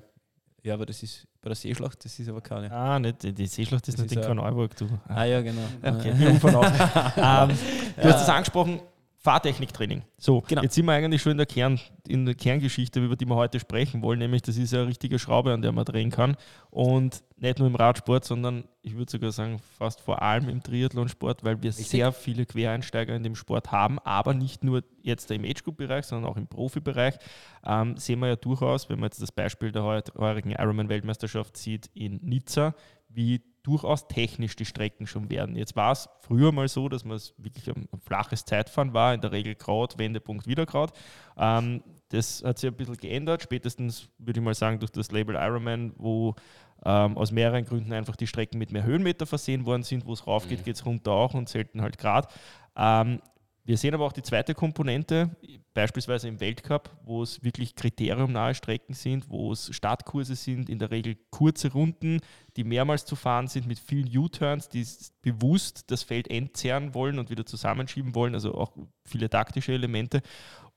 [0.64, 2.72] Ja, aber das ist bei der Seeschlacht, das ist aber keine.
[2.72, 4.88] Ah, nicht, die Seeschlacht ist das nicht ist in Korneuburg, du.
[5.08, 5.62] Ah, ja, genau.
[5.84, 8.82] Okay, ähm, du hast es angesprochen,
[9.22, 10.04] Fahrtechniktraining.
[10.18, 10.62] So, genau.
[10.62, 11.78] jetzt sind wir eigentlich schon in der, Kern,
[12.08, 15.52] in der Kerngeschichte, über die wir heute sprechen wollen, nämlich das ist eine richtige Schraube,
[15.52, 16.38] an der man drehen kann.
[16.70, 21.44] Und nicht nur im Radsport, sondern ich würde sogar sagen, fast vor allem im Triathlonsport,
[21.44, 21.90] weil wir Richtig.
[21.90, 26.38] sehr viele Quereinsteiger in dem Sport haben, aber nicht nur jetzt im Age-Group-Bereich, sondern auch
[26.38, 27.16] im Profibereich.
[27.66, 32.22] Ähm, sehen wir ja durchaus, wenn man jetzt das Beispiel der heurigen Ironman-Weltmeisterschaft sieht in
[32.24, 32.74] Nizza,
[33.10, 35.56] wie durchaus technisch die Strecken schon werden.
[35.56, 39.14] Jetzt war es früher mal so, dass man es wirklich ein, ein, flaches Zeitfahren war,
[39.14, 40.92] in der Regel Kraut, Wendepunkt, wieder Kraut.
[41.38, 45.36] Ähm, das hat sich ein bisschen geändert, spätestens würde ich mal sagen durch das Label
[45.36, 46.36] Ironman, wo
[46.84, 50.06] ähm, aus mehreren Gründen einfach die Strecken mit mehr Höhenmeter versehen worden sind.
[50.06, 50.64] Wo es rauf geht, mhm.
[50.64, 52.34] geht es runter auch und selten halt Grad.
[52.76, 53.22] Ähm,
[53.64, 55.30] wir sehen aber auch die zweite Komponente,
[55.74, 60.92] beispielsweise im Weltcup, wo es wirklich kriteriumnahe Strecken sind, wo es Startkurse sind, in der
[60.92, 62.20] Regel kurze Runden,
[62.56, 64.86] die mehrmals zu fahren sind mit vielen U-Turns, die
[65.22, 68.72] bewusst das Feld entzerren wollen und wieder zusammenschieben wollen, also auch
[69.06, 70.22] viele taktische Elemente.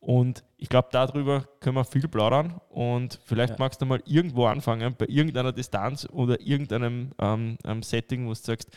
[0.02, 2.60] Und ich glaube, darüber können wir viel plaudern.
[2.68, 3.56] Und vielleicht ja.
[3.60, 8.68] magst du mal irgendwo anfangen, bei irgendeiner Distanz oder irgendeinem ähm, Setting, wo du sagst,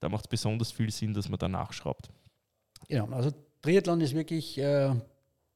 [0.00, 2.10] da macht es besonders viel Sinn, dass man da nachschraubt.
[2.88, 3.30] Genau, also
[3.62, 4.90] Triathlon ist wirklich äh,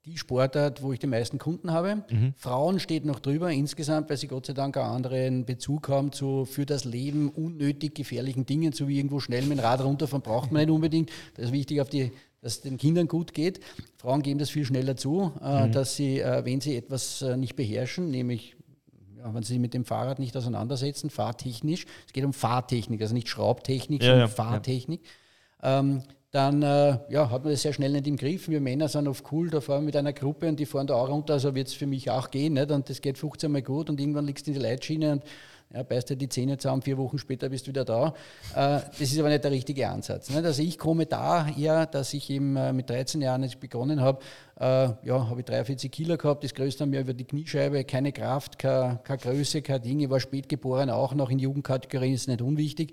[0.08, 2.02] die Sportart, wo ich die meisten Kunden habe.
[2.10, 2.32] Mhm.
[2.36, 6.44] Frauen steht noch drüber insgesamt, weil sie Gott sei Dank einen anderen Bezug haben zu
[6.44, 10.52] für das Leben unnötig gefährlichen Dingen, so wie irgendwo schnell mit dem Rad runterfahren, braucht
[10.52, 11.10] man nicht unbedingt.
[11.34, 13.60] Das ist wichtig, auf die, dass es den Kindern gut geht.
[13.98, 15.72] Frauen geben das viel schneller zu, äh, mhm.
[15.72, 18.56] dass sie, äh, wenn sie etwas äh, nicht beherrschen, nämlich
[19.18, 23.14] ja, wenn Sie sich mit dem Fahrrad nicht auseinandersetzen, fahrtechnisch, es geht um Fahrtechnik, also
[23.14, 25.00] nicht Schraubtechnik, ja, sondern ja, Fahrtechnik,
[25.60, 28.48] ähm, dann äh, ja, hat man das sehr schnell nicht im Griff.
[28.48, 30.94] Wir Männer sind oft cool, da fahren wir mit einer Gruppe und die fahren da
[30.94, 32.54] auch runter, also wird es für mich auch gehen.
[32.54, 32.70] Nicht?
[32.70, 35.24] Und das geht 15 Mal gut und irgendwann liegst du in der Leitschiene und
[35.72, 38.08] ja, beißt dir die Zähne zusammen, vier Wochen später bist du wieder da.
[38.54, 40.28] Äh, das ist aber nicht der richtige Ansatz.
[40.28, 40.44] Nicht?
[40.44, 44.20] Also ich komme da eher, dass ich eben äh, mit 13 Jahren, ich begonnen habe,
[44.60, 48.58] äh, ja, habe ich 43 Kilo gehabt, das größte wir über die Kniescheibe, keine Kraft,
[48.58, 50.00] keine, keine Größe, kein Ding.
[50.00, 52.92] Ich war spät geboren, auch noch in Jugendkategorien, ist nicht unwichtig.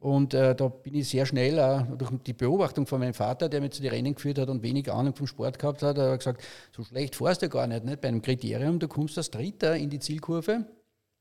[0.00, 3.60] Und äh, da bin ich sehr schnell, äh, durch die Beobachtung von meinem Vater, der
[3.60, 6.42] mich zu den Rennen geführt hat und wenig Ahnung vom Sport gehabt hat, hat gesagt,
[6.74, 9.90] so schlecht fährst du gar nicht, nicht bei einem Kriterium, du kommst als Dritter in
[9.90, 10.66] die Zielkurve,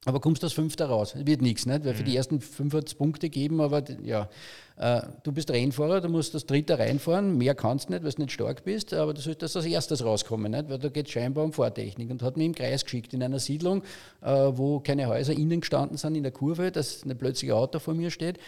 [0.06, 1.16] aber kommst als Fünfter raus.
[1.18, 1.84] Wird nichts, nicht?
[1.84, 2.18] Weil für die mhm.
[2.18, 4.30] ersten fünf hat es Punkte geben, aber ja,
[4.78, 8.22] äh, du bist Rennfahrer, du musst als Dritter reinfahren, mehr kannst du nicht, weil du
[8.22, 10.70] nicht stark bist, aber du solltest als erstes rauskommen, nicht?
[10.70, 12.10] weil da geht es scheinbar um Fahrtechnik.
[12.10, 13.84] Und hat mich im Kreis geschickt, in einer Siedlung,
[14.22, 17.94] äh, wo keine Häuser innen gestanden sind in der Kurve, dass ein plötzlich Auto vor
[17.94, 18.40] mir steht.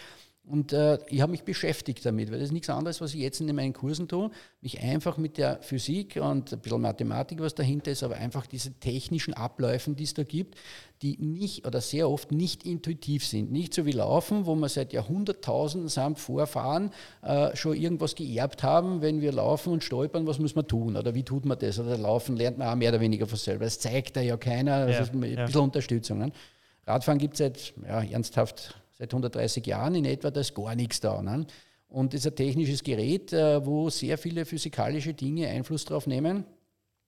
[0.44, 3.40] Und äh, ich habe mich beschäftigt damit, weil das ist nichts anderes, was ich jetzt
[3.40, 4.30] in meinen Kursen tue.
[4.62, 8.72] Mich einfach mit der Physik und ein bisschen Mathematik, was dahinter ist, aber einfach diese
[8.72, 10.56] technischen Abläufen, die es da gibt,
[11.02, 13.52] die nicht oder sehr oft nicht intuitiv sind.
[13.52, 16.90] Nicht so wie Laufen, wo wir seit Jahrhunderttausenden samt Vorfahren
[17.22, 19.02] äh, schon irgendwas geerbt haben.
[19.02, 20.96] Wenn wir laufen und stolpern, was muss man tun?
[20.96, 21.78] Oder wie tut man das?
[21.78, 23.64] Oder Laufen lernt man auch mehr oder weniger von selber.
[23.64, 24.86] Das zeigt da ja keiner.
[24.86, 25.60] Das ja, ist ein bisschen ja.
[25.60, 26.18] Unterstützung.
[26.18, 26.32] Ne?
[26.86, 31.00] Radfahren gibt es seit ja, ernsthaft seit 130 Jahren in etwa, da ist gar nichts
[31.00, 31.22] da.
[31.22, 31.46] Ne?
[31.88, 36.44] Und das ist ein technisches Gerät, äh, wo sehr viele physikalische Dinge Einfluss drauf nehmen,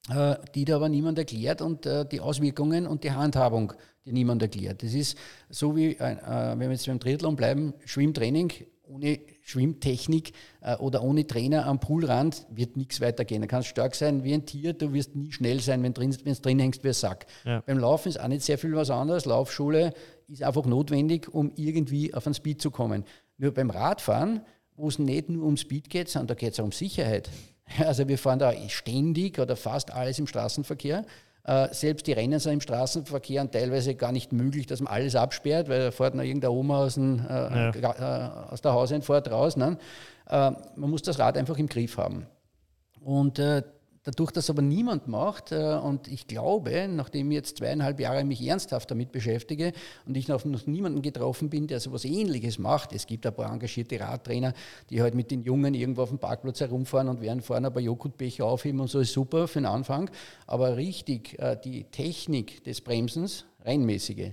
[0.08, 3.74] äh, die da aber niemand erklärt und äh, die Auswirkungen und die Handhabung,
[4.06, 4.82] die niemand erklärt.
[4.82, 5.18] Das ist
[5.50, 8.52] so wie, wenn wir jetzt beim Triathlon bleiben, Schwimmtraining
[8.88, 10.32] ohne Schwimmtechnik
[10.80, 13.40] oder ohne Trainer am Poolrand wird nichts weitergehen.
[13.40, 16.36] Du kannst stark sein wie ein Tier, du wirst nie schnell sein, wenn du drin,
[16.42, 17.26] drin hängst wie ein Sack.
[17.44, 17.60] Ja.
[17.60, 19.24] Beim Laufen ist auch nicht sehr viel was anderes.
[19.24, 19.94] Laufschule
[20.32, 23.04] ist einfach notwendig, um irgendwie auf den Speed zu kommen.
[23.38, 24.40] Nur beim Radfahren,
[24.76, 27.30] wo es nicht nur um Speed geht, sondern da geht es auch um Sicherheit.
[27.78, 31.06] Also wir fahren da ständig oder fast alles im Straßenverkehr.
[31.44, 35.68] Äh, selbst die Rennen sind im Straßenverkehr teilweise gar nicht möglich, dass man alles absperrt,
[35.68, 38.50] weil da fährt noch irgendeine Oma aus, dem, äh, ja.
[38.50, 39.56] äh, aus der Hauseinfahrt raus.
[39.56, 39.78] Ne?
[40.28, 42.26] Man muss das Rad einfach im Griff haben.
[43.00, 43.38] Und
[44.04, 48.44] Dadurch, dass aber niemand macht, äh, und ich glaube, nachdem ich jetzt zweieinhalb Jahre mich
[48.46, 49.72] ernsthaft damit beschäftige
[50.06, 53.52] und ich noch, niemanden getroffen bin, der so etwas Ähnliches macht, es gibt ein paar
[53.52, 54.54] engagierte Radtrainer,
[54.90, 57.82] die halt mit den Jungen irgendwo auf dem Parkplatz herumfahren und werden vorne ein paar
[57.82, 60.10] Joghurtbecher aufheben und so ist super für den Anfang.
[60.48, 64.32] Aber richtig, äh, die Technik des Bremsens, reinmäßige,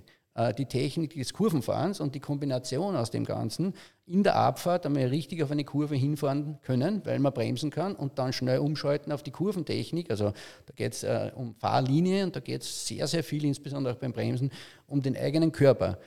[0.58, 3.74] die Technik des Kurvenfahrens und die Kombination aus dem Ganzen
[4.06, 8.18] in der Abfahrt einmal richtig auf eine Kurve hinfahren können, weil man bremsen kann und
[8.18, 10.10] dann schnell umschalten auf die Kurventechnik.
[10.10, 10.32] Also
[10.66, 14.00] da geht es äh, um Fahrlinie und da geht es sehr, sehr viel, insbesondere auch
[14.00, 14.52] beim Bremsen,
[14.88, 16.00] um den eigenen Körper.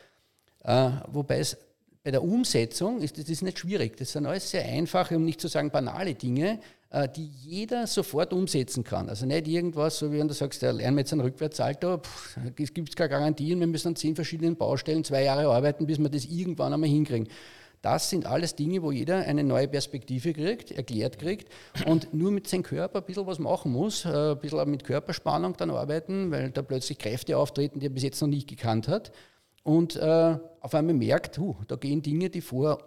[0.64, 1.56] Äh, wobei es
[2.04, 3.96] bei der Umsetzung ist das nicht schwierig.
[3.96, 6.58] Das sind alles sehr einfache, um nicht zu sagen banale Dinge,
[6.90, 9.08] äh, die jeder sofort umsetzen kann.
[9.08, 12.00] Also nicht irgendwas, so wie wenn du sagst, lernen wir jetzt einen Rückwärtssalto,
[12.58, 16.08] es gibt keine Garantien, wir müssen an zehn verschiedenen Baustellen zwei Jahre arbeiten, bis wir
[16.08, 17.28] das irgendwann einmal hinkriegen.
[17.82, 21.48] Das sind alles Dinge, wo jeder eine neue Perspektive kriegt, erklärt kriegt
[21.86, 25.56] und nur mit seinem Körper ein bisschen was machen muss, äh, ein bisschen mit Körperspannung
[25.56, 29.12] dann arbeiten, weil da plötzlich Kräfte auftreten, die er bis jetzt noch nicht gekannt hat.
[29.62, 32.79] Und äh, auf einmal merkt, uh, da gehen Dinge, die vorher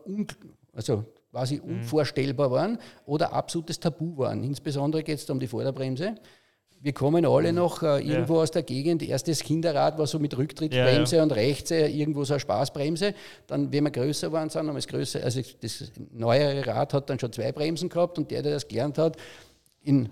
[0.74, 1.78] also quasi mhm.
[1.78, 4.44] unvorstellbar waren oder absolutes Tabu waren.
[4.44, 6.16] Insbesondere geht es um die Vorderbremse.
[6.82, 7.58] Wir kommen alle mhm.
[7.58, 8.42] noch äh, irgendwo ja.
[8.42, 9.02] aus der Gegend.
[9.02, 11.24] Erstes Kinderrad war so mit Rücktrittbremse ja, ja.
[11.24, 13.14] und rechts äh, irgendwo so eine Spaßbremse.
[13.48, 15.24] Dann, wenn wir größer waren, sind wir größer.
[15.24, 18.98] Also das neuere Rad hat dann schon zwei Bremsen gehabt und der, der das gelernt
[18.98, 19.18] hat,
[19.82, 20.10] in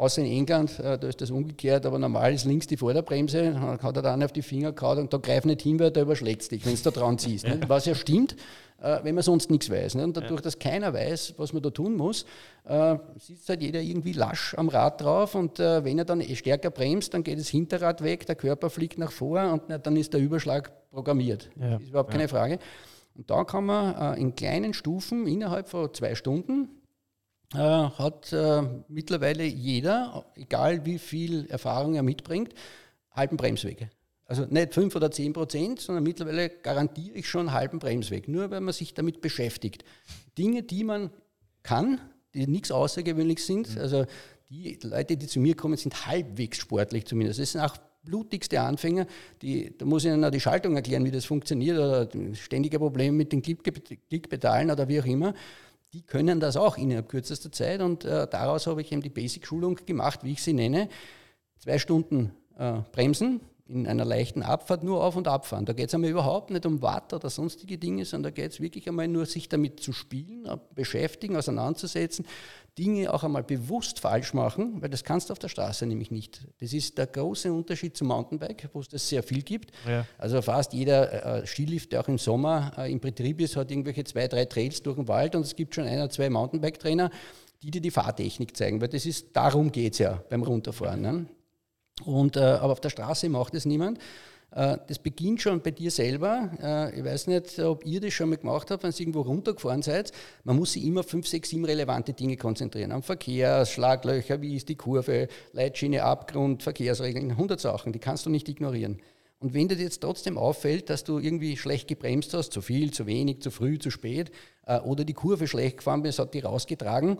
[0.00, 3.82] Außer in England, äh, da ist das umgekehrt, aber normal ist links die Vorderbremse, dann
[3.82, 6.50] hat er dann auf die Finger gehauen und da greif nicht hin, weil der überschlägt
[6.50, 7.46] dich, wenn du da dran ziehst.
[7.46, 7.56] Ja.
[7.68, 8.34] Was ja stimmt,
[8.80, 9.96] äh, wenn man sonst nichts weiß.
[9.96, 12.24] Und dadurch, dass keiner weiß, was man da tun muss,
[12.64, 17.12] äh, sitzt halt jeder irgendwie lasch am Rad drauf und wenn er dann stärker bremst,
[17.12, 20.72] dann geht das Hinterrad weg, der Körper fliegt nach vor und dann ist der Überschlag
[20.92, 21.50] programmiert.
[21.60, 21.72] Ja.
[21.72, 22.58] Das ist überhaupt keine Frage.
[23.16, 26.70] Und da kann man in kleinen Stufen innerhalb von zwei Stunden
[27.54, 32.54] äh, hat äh, mittlerweile jeder, egal wie viel Erfahrung er mitbringt,
[33.10, 33.90] halben Bremswege.
[34.26, 38.60] Also nicht 5 oder 10 Prozent, sondern mittlerweile garantiere ich schon halben Bremsweg, nur weil
[38.60, 39.84] man sich damit beschäftigt.
[40.38, 41.10] Dinge, die man
[41.64, 42.00] kann,
[42.34, 43.80] die nichts Außergewöhnliches sind, mhm.
[43.80, 44.06] also
[44.48, 47.40] die Leute, die zu mir kommen, sind halbwegs sportlich zumindest.
[47.40, 49.06] Das sind auch blutigste Anfänger,
[49.42, 53.16] die, da muss ich ihnen auch die Schaltung erklären, wie das funktioniert oder ständige Probleme
[53.16, 55.34] mit den Klickpedalen oder wie auch immer
[55.92, 59.80] die können das auch innerhalb kürzester Zeit und äh, daraus habe ich eben die Basic-Schulung
[59.86, 60.88] gemacht, wie ich sie nenne.
[61.58, 65.64] Zwei Stunden äh, bremsen, in einer leichten Abfahrt nur auf und abfahren.
[65.64, 68.60] Da geht es einmal überhaupt nicht um Watt oder sonstige Dinge, sondern da geht es
[68.60, 72.26] wirklich einmal nur, sich damit zu spielen, beschäftigen, auseinanderzusetzen,
[72.78, 76.46] Dinge auch einmal bewusst falsch machen, weil das kannst du auf der Straße nämlich nicht.
[76.60, 79.72] Das ist der große Unterschied zum Mountainbike, wo es das sehr viel gibt.
[79.86, 80.06] Ja.
[80.18, 84.04] Also fast jeder äh, Skilift, der auch im Sommer äh, im Betrieb ist, hat irgendwelche
[84.04, 87.10] zwei, drei Trails durch den Wald und es gibt schon ein oder zwei Mountainbike-Trainer,
[87.62, 91.00] die dir die Fahrtechnik zeigen, weil das ist, darum geht es ja beim Runterfahren.
[91.00, 91.26] Ne?
[92.04, 93.98] Und, äh, aber auf der Straße macht es niemand.
[94.52, 96.50] Äh, das beginnt schon bei dir selber.
[96.62, 99.82] Äh, ich weiß nicht, ob ihr das schon mal gemacht habt, wenn ihr irgendwo runtergefahren
[99.82, 100.12] seid.
[100.44, 102.92] Man muss sich immer fünf, sechs, sieben relevante Dinge konzentrieren.
[102.92, 108.30] Am Verkehr, Schlaglöcher, wie ist die Kurve, Leitschiene, Abgrund, Verkehrsregeln, 100 Sachen, die kannst du
[108.30, 109.00] nicht ignorieren.
[109.38, 113.06] Und wenn dir jetzt trotzdem auffällt, dass du irgendwie schlecht gebremst hast, zu viel, zu
[113.06, 114.30] wenig, zu früh, zu spät,
[114.66, 117.18] äh, oder die Kurve schlecht gefahren bist, hat die rausgetragen,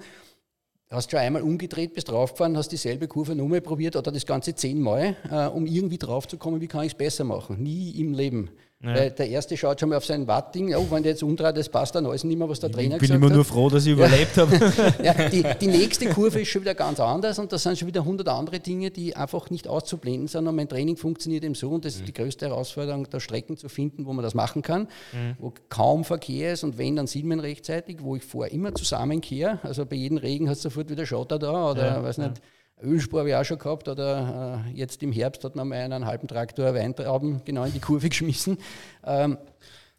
[0.90, 5.16] hast schon einmal umgedreht, bist draufgefahren, hast dieselbe Kurve nochmal probiert oder das Ganze zehnmal,
[5.31, 7.62] äh, um irgendwie draufzukommen, wie kann ich es besser machen.
[7.62, 8.50] Nie im Leben.
[8.82, 8.94] Ja.
[8.94, 11.68] Weil der erste schaut schon mal auf sein Wattding, oh, wenn der jetzt umdreht, das
[11.68, 13.16] passt dann alles nicht mehr, was der ich Trainer gesagt hat.
[13.16, 14.56] Ich bin immer nur froh, dass ich überlebt habe.
[15.04, 18.06] ja, die, die, nächste Kurve ist schon wieder ganz anders und das sind schon wieder
[18.06, 20.46] hundert andere Dinge, die einfach nicht auszublenden sind.
[20.46, 23.68] Und mein Training funktioniert eben so und das ist die größte Herausforderung, da Strecken zu
[23.68, 25.36] finden, wo man das machen kann, mhm.
[25.38, 29.58] wo kaum Verkehr ist und wenn, dann sieht man rechtzeitig, wo ich vorher immer zusammenkehre.
[29.62, 32.40] Also bei jedem Regen hast du sofort wieder Schotter da oder ja, weiß nicht.
[32.82, 36.06] Ölspur habe ich auch schon gehabt oder äh, jetzt im Herbst hat man mal einen
[36.06, 38.58] halben Traktor Weintrauben genau in die Kurve geschmissen.
[39.04, 39.38] Ähm,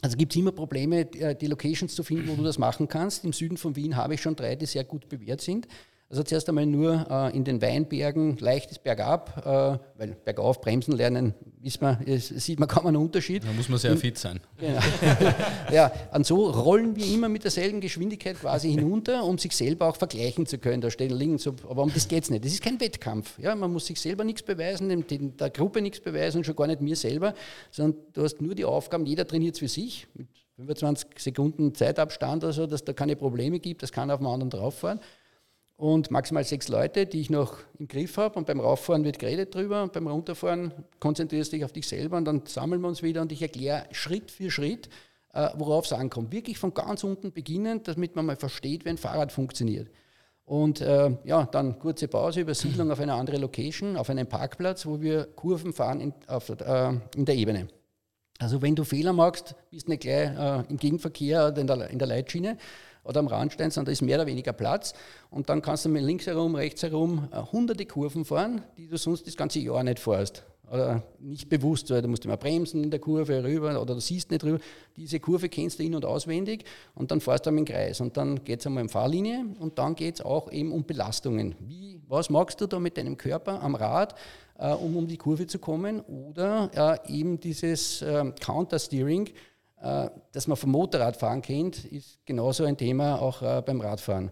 [0.04, 3.24] Also gibt es immer Probleme, äh, die Locations zu finden, wo du das machen kannst.
[3.24, 5.68] Im Süden von Wien habe ich schon drei, die sehr gut bewährt sind.
[6.12, 11.34] Also zuerst einmal nur äh, in den Weinbergen leichtes Bergab, äh, weil bergauf bremsen lernen,
[11.62, 13.46] wir, es, sieht man kaum einen Unterschied.
[13.46, 14.42] Da muss man sehr fit sein.
[14.58, 14.82] Genau.
[15.72, 19.96] ja, und so rollen wir immer mit derselben Geschwindigkeit quasi hinunter, um sich selber auch
[19.96, 20.82] vergleichen zu können.
[20.82, 22.44] Da stehen so, aber um das geht es nicht.
[22.44, 23.40] Das ist kein Wettkampf.
[23.40, 26.68] Ja, man muss sich selber nichts beweisen, dem, der Gruppe nichts beweisen und schon gar
[26.68, 27.34] nicht mir selber,
[27.70, 32.52] sondern du hast nur die Aufgaben, jeder trainiert für sich mit 25 Sekunden Zeitabstand oder
[32.52, 35.00] so, dass da keine Probleme gibt, das kann auf dem anderen drauf fahren
[35.82, 38.38] und maximal sechs Leute, die ich noch im Griff habe.
[38.38, 42.18] Und beim Rauffahren wird geredet drüber und beim Runterfahren konzentrierst du dich auf dich selber
[42.18, 44.90] und dann sammeln wir uns wieder und ich erkläre Schritt für Schritt,
[45.34, 46.32] äh, worauf es ankommt.
[46.32, 49.90] Wirklich von ganz unten beginnen, damit man mal versteht, wie ein Fahrrad funktioniert.
[50.46, 55.02] Und äh, ja, dann kurze Pause, Übersiedlung auf eine andere Location, auf einen Parkplatz, wo
[55.02, 57.70] wir Kurven fahren in, auf, äh, in der Ebene.
[58.38, 61.90] Also wenn du Fehler machst, bist du nicht gleich äh, im Gegenverkehr oder in der,
[61.90, 62.58] in der Leitschiene,
[63.04, 64.94] oder am Randstein, sondern da ist mehr oder weniger Platz.
[65.30, 68.98] Und dann kannst du mit links herum, rechts herum äh, hunderte Kurven fahren, die du
[68.98, 70.44] sonst das ganze Jahr nicht fährst.
[70.72, 74.32] Oder nicht bewusst, weil du musst immer bremsen in der Kurve rüber oder du siehst
[74.32, 74.60] nicht rüber.
[74.96, 76.64] Diese Kurve kennst du in- und auswendig
[76.96, 78.00] und dann fährst du am Kreis.
[78.00, 81.56] Und dann geht es einmal um Fahrlinie und dann geht es auch eben um Belastungen.
[81.60, 84.16] Wie, was magst du da mit deinem Körper am Rad,
[84.60, 86.00] äh, um um die Kurve zu kommen?
[86.00, 86.72] Oder
[87.06, 89.30] äh, eben dieses äh, Counter-Steering,
[89.82, 94.32] dass man vom Motorradfahren kennt, ist genauso ein Thema auch äh, beim Radfahren.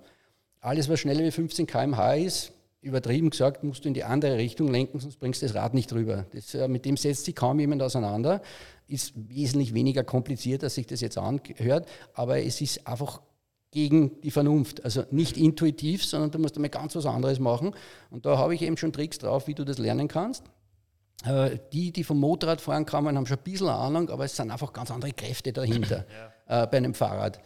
[0.62, 4.70] Alles, was schneller wie 15 km/h ist, übertrieben gesagt, musst du in die andere Richtung
[4.70, 6.26] lenken, sonst bringst du das Rad nicht rüber.
[6.32, 8.42] Das, äh, mit dem setzt sich kaum jemand auseinander.
[8.88, 13.22] Ist wesentlich weniger kompliziert, als sich das jetzt anhört, aber es ist einfach
[13.72, 14.84] gegen die Vernunft.
[14.84, 17.76] Also nicht intuitiv, sondern du musst einmal ganz was anderes machen.
[18.10, 20.44] Und da habe ich eben schon Tricks drauf, wie du das lernen kannst.
[21.26, 24.52] Äh, die, die vom Motorrad fahren kamen, haben schon ein bisschen Ahnung, aber es sind
[24.52, 26.06] einfach ganz andere Kräfte dahinter
[26.50, 26.64] ja.
[26.64, 27.40] äh, bei einem Fahrrad.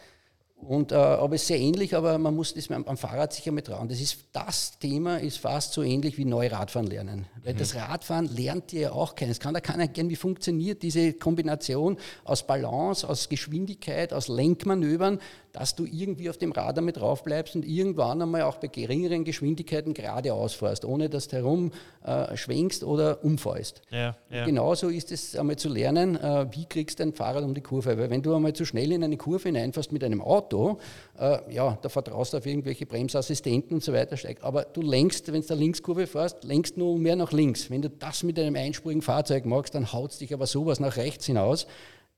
[0.56, 3.52] Und, äh, aber es ist sehr ähnlich, aber man muss das am, am Fahrrad sicher
[3.52, 3.88] mit trauen.
[3.88, 7.26] Das, ist, das Thema ist fast so ähnlich wie Neuradfahren lernen.
[7.42, 7.58] Weil mhm.
[7.58, 9.30] das Radfahren lernt ihr ja auch kennen.
[9.30, 15.18] Es kann da keiner erkennen, wie funktioniert diese Kombination aus Balance, aus Geschwindigkeit, aus Lenkmanövern,
[15.54, 19.24] dass du irgendwie auf dem Rad damit drauf bleibst und irgendwann einmal auch bei geringeren
[19.24, 21.70] Geschwindigkeiten geradeaus fährst, ohne dass du herum
[22.04, 23.80] äh, schwenkst oder umfällst.
[23.90, 24.44] Ja, ja.
[24.44, 27.96] Genauso ist es einmal zu lernen, äh, wie kriegst du ein Fahrrad um die Kurve.
[27.96, 30.78] Weil wenn du einmal zu schnell in eine Kurve hineinfährst mit einem Auto,
[31.20, 34.16] äh, ja, da vertraust du auf irgendwelche Bremsassistenten und so weiter.
[34.40, 37.70] Aber du lenkst, wenn du da Linkskurve fährst, lenkst nur mehr nach links.
[37.70, 40.96] Wenn du das mit einem einspurigen Fahrzeug machst, dann haut es dich aber sowas nach
[40.96, 41.68] rechts hinaus.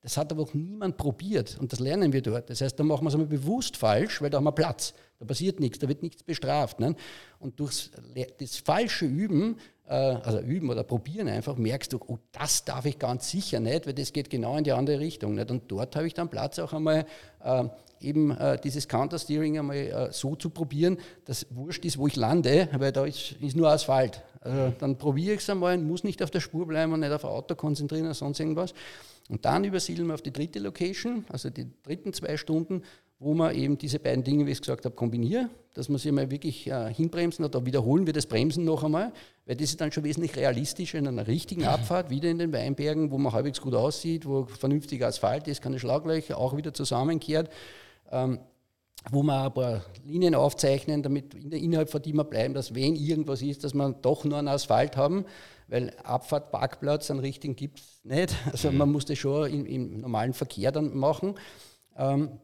[0.06, 2.48] Das hat aber auch niemand probiert und das lernen wir dort.
[2.48, 4.94] Das heißt, da machen wir es einmal bewusst falsch, weil da haben wir Platz.
[5.18, 6.78] Da passiert nichts, da wird nichts bestraft.
[6.78, 6.94] Ne?
[7.40, 7.90] Und durch
[8.38, 9.56] das falsche Üben,
[9.88, 13.88] äh, also Üben oder Probieren einfach, merkst du, oh, das darf ich ganz sicher nicht,
[13.88, 15.34] weil das geht genau in die andere Richtung.
[15.34, 15.50] Nicht?
[15.50, 17.04] Und dort habe ich dann Platz auch einmal
[17.42, 17.64] äh,
[18.00, 22.68] eben äh, dieses Counter-Steering einmal äh, so zu probieren, dass wurscht ist, wo ich lande,
[22.78, 24.22] weil da ist, ist nur Asphalt.
[24.40, 27.24] Also dann probiere ich es einmal, muss nicht auf der Spur bleiben und nicht auf
[27.24, 28.74] Auto konzentrieren oder sonst irgendwas.
[29.28, 32.82] Und dann übersiedeln wir auf die dritte Location, also die dritten zwei Stunden,
[33.18, 36.12] wo man eben diese beiden Dinge, wie ich es gesagt habe, kombiniert, dass man sich
[36.12, 39.12] mal wirklich äh, hinbremsen oder wiederholen wir das Bremsen noch einmal,
[39.46, 43.10] weil das ist dann schon wesentlich realistischer in einer richtigen Abfahrt, wieder in den Weinbergen,
[43.10, 47.50] wo man halbwegs gut aussieht, wo vernünftig Asphalt ist, keine Schlaglöcher, auch wieder zusammenkehrt,
[48.10, 48.40] ähm,
[49.10, 53.40] wo man ein paar Linien aufzeichnen, damit innerhalb von die wir bleiben, dass wenn irgendwas
[53.42, 55.24] ist, dass man doch nur einen Asphalt haben
[55.68, 58.34] weil Abfahrt, Parkplatz, einen richtigen gibt es nicht.
[58.52, 58.78] Also mhm.
[58.78, 61.34] man muss das schon im, im, normalen Verkehr dann machen.
[61.96, 62.40] Ähm,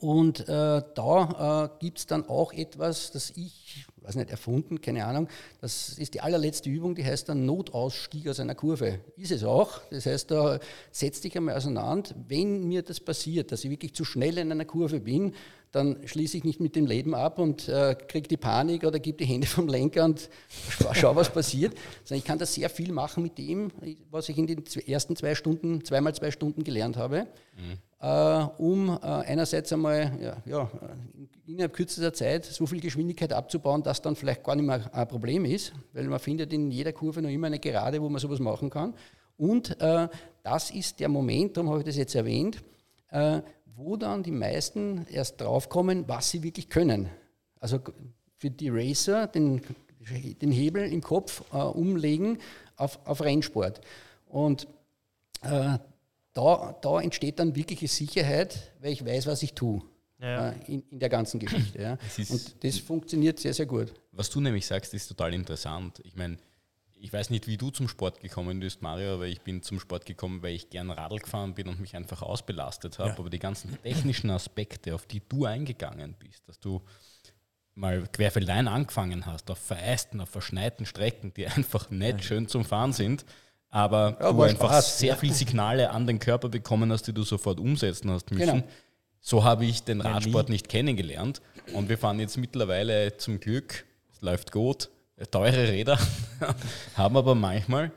[0.00, 5.04] und äh, da äh, gibt es dann auch etwas, das ich, weiß nicht, erfunden, keine
[5.04, 5.28] Ahnung,
[5.60, 9.00] das ist die allerletzte Übung, die heißt dann Notausstieg aus einer Kurve.
[9.16, 9.80] Ist es auch.
[9.90, 10.60] Das heißt, da
[10.92, 14.64] setz dich einmal auseinander, wenn mir das passiert, dass ich wirklich zu schnell in einer
[14.64, 15.34] Kurve bin,
[15.72, 19.18] dann schließe ich nicht mit dem Leben ab und äh, kriege die Panik oder gebe
[19.18, 20.30] die Hände vom Lenker und
[20.92, 21.74] schau, was passiert.
[22.04, 23.70] Sondern ich kann da sehr viel machen mit dem,
[24.10, 27.78] was ich in den ersten zwei Stunden, zweimal zwei Stunden gelernt habe, mhm.
[28.00, 30.70] Äh, um äh, einerseits einmal ja, ja,
[31.46, 35.44] innerhalb kürzester Zeit so viel Geschwindigkeit abzubauen, dass dann vielleicht gar nicht mehr ein Problem
[35.44, 38.70] ist, weil man findet in jeder Kurve noch immer eine Gerade, wo man sowas machen
[38.70, 38.94] kann.
[39.36, 40.08] Und äh,
[40.42, 42.62] das ist der Moment, darum habe ich das jetzt erwähnt,
[43.10, 43.40] äh,
[43.76, 47.10] wo dann die meisten erst draufkommen, was sie wirklich können.
[47.60, 47.80] Also
[48.38, 49.60] für die Racer den,
[50.40, 52.38] den Hebel im Kopf äh, umlegen
[52.76, 53.80] auf, auf Rennsport.
[54.26, 54.66] Und
[55.42, 55.78] äh,
[56.36, 59.82] da, da entsteht dann wirkliche Sicherheit, weil ich weiß, was ich tue.
[60.20, 60.50] Ja.
[60.50, 61.80] Äh, in, in, der ganzen Geschichte.
[61.80, 61.98] Ja.
[62.28, 63.92] Und das funktioniert sehr, sehr gut.
[64.12, 66.00] Was du nämlich sagst, ist total interessant.
[66.04, 66.38] Ich meine,
[66.98, 70.06] ich weiß nicht, wie du zum Sport gekommen bist, Mario, aber ich bin zum Sport
[70.06, 73.10] gekommen, weil ich gern Radl gefahren bin und mich einfach ausbelastet habe.
[73.10, 73.18] Ja.
[73.18, 76.82] Aber die ganzen technischen Aspekte, auf die du eingegangen bist, dass du
[77.74, 82.92] mal querfeldein angefangen hast, auf vereisten, auf verschneiten Strecken, die einfach nicht schön zum Fahren
[82.92, 83.24] sind,
[83.76, 84.98] aber ja, du einfach Spaß.
[85.00, 88.46] sehr viele Signale an den Körper bekommen hast, die du sofort umsetzen hast müssen.
[88.46, 88.66] Genau.
[89.20, 91.42] So habe ich den Radsport nicht kennengelernt.
[91.74, 94.88] Und wir fahren jetzt mittlerweile zum Glück, es läuft gut,
[95.30, 95.98] teure Räder,
[96.94, 97.92] haben aber manchmal,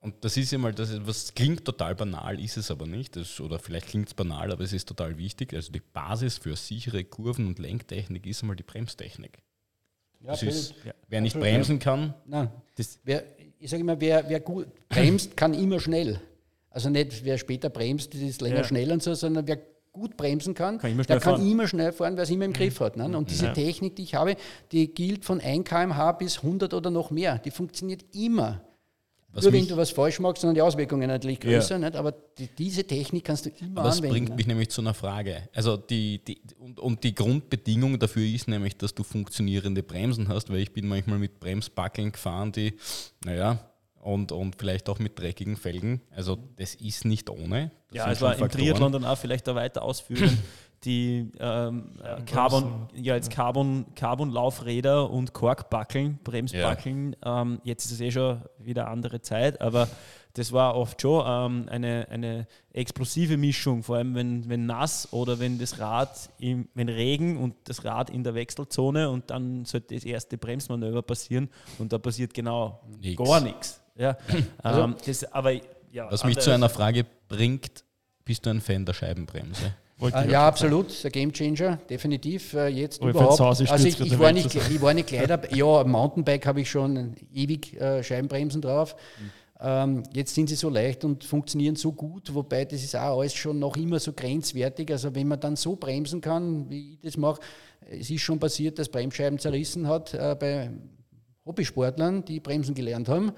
[0.00, 3.40] und das ist ja mal, das was klingt total banal, ist es aber nicht, das,
[3.40, 5.52] oder vielleicht klingt es banal, aber es ist total wichtig.
[5.52, 9.42] Also die Basis für sichere Kurven- und Lenktechnik ist einmal die Bremstechnik.
[10.22, 10.92] Ja, ist, ja.
[11.08, 12.14] Wer nicht bremsen kann.
[12.26, 12.50] Nein,
[13.04, 13.24] wer,
[13.60, 16.20] ich sage immer, wer, wer gut bremst, kann immer schnell.
[16.70, 18.64] Also nicht wer später bremst, ist länger ja.
[18.64, 19.58] schnell und so, sondern wer
[19.92, 21.50] gut bremsen kann, kann der kann fahren.
[21.50, 22.96] immer schnell fahren, weil es immer im Griff hat.
[22.96, 23.04] Ne?
[23.16, 23.52] Und diese ja.
[23.52, 24.36] Technik, die ich habe,
[24.72, 27.38] die gilt von 1 km/h bis 100 oder noch mehr.
[27.38, 28.62] Die funktioniert immer.
[29.32, 31.76] Was Nur wenn du was falsch machst, sind die Auswirkungen natürlich größer.
[31.76, 31.78] Ja.
[31.78, 31.96] Nicht?
[31.96, 34.02] Aber die, diese Technik kannst du immer das anwenden.
[34.02, 34.34] Das bringt ne?
[34.34, 35.48] mich nämlich zu einer Frage.
[35.54, 40.50] Also die, die, und, und die Grundbedingung dafür ist nämlich, dass du funktionierende Bremsen hast,
[40.50, 42.74] weil ich bin manchmal mit Bremsbackeln gefahren, die,
[43.24, 43.58] naja,
[44.00, 46.00] und, und vielleicht auch mit dreckigen Felgen.
[46.10, 47.70] Also das ist nicht ohne.
[47.88, 50.38] Das ja, es war im Triathlon dann auch vielleicht da weiter ausführen.
[50.84, 57.16] die ähm, ja, Carbon, ja, jetzt Carbon, Carbon-Laufräder und Korkbackeln, Bremsbackeln.
[57.22, 57.42] Ja.
[57.42, 59.88] Ähm, jetzt ist es eh schon wieder andere Zeit, aber
[60.34, 65.38] das war oft schon ähm, eine, eine explosive Mischung, vor allem wenn, wenn nass oder
[65.38, 69.94] wenn das Rad, im, wenn Regen und das Rad in der Wechselzone und dann sollte
[69.94, 73.22] das erste Bremsmanöver passieren und da passiert genau nix.
[73.22, 73.82] gar nichts.
[73.96, 74.16] Ja.
[74.62, 75.52] Also, ähm, das, aber,
[75.92, 77.84] ja, Was mich zu einer Frage bringt,
[78.24, 79.74] bist du ein Fan der Scheibenbremse?
[80.00, 82.54] Äh, ja, absolut, der Gamechanger, definitiv.
[82.54, 83.40] Äh, jetzt Aber überhaupt.
[83.40, 87.78] Also ich, ich, war nicht, ich war nicht Kleider, ja, Mountainbike habe ich schon ewig
[87.80, 88.96] äh, Scheibenbremsen drauf.
[89.20, 89.30] Mhm.
[89.62, 93.34] Ähm, jetzt sind sie so leicht und funktionieren so gut, wobei das ist auch alles
[93.34, 94.90] schon noch immer so grenzwertig.
[94.90, 97.40] Also wenn man dann so bremsen kann, wie ich das mache,
[97.90, 100.70] es ist schon passiert, dass Bremsscheiben zerrissen hat äh, bei
[101.44, 103.32] Hobbysportlern, die Bremsen gelernt haben.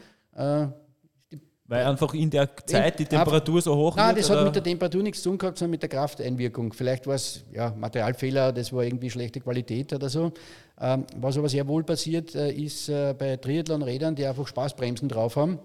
[1.72, 4.26] Weil einfach in der Zeit die Temperatur so hoch Nein, wird?
[4.26, 6.74] das hat mit der Temperatur nichts zu tun gehabt, sondern mit der Krafteinwirkung.
[6.74, 10.32] Vielleicht war es ja, Materialfehler, das war irgendwie schlechte Qualität oder so.
[10.78, 15.36] Ähm, was aber sehr wohl passiert, äh, ist äh, bei Triathlon-Rädern, die einfach Spaßbremsen drauf
[15.36, 15.60] haben,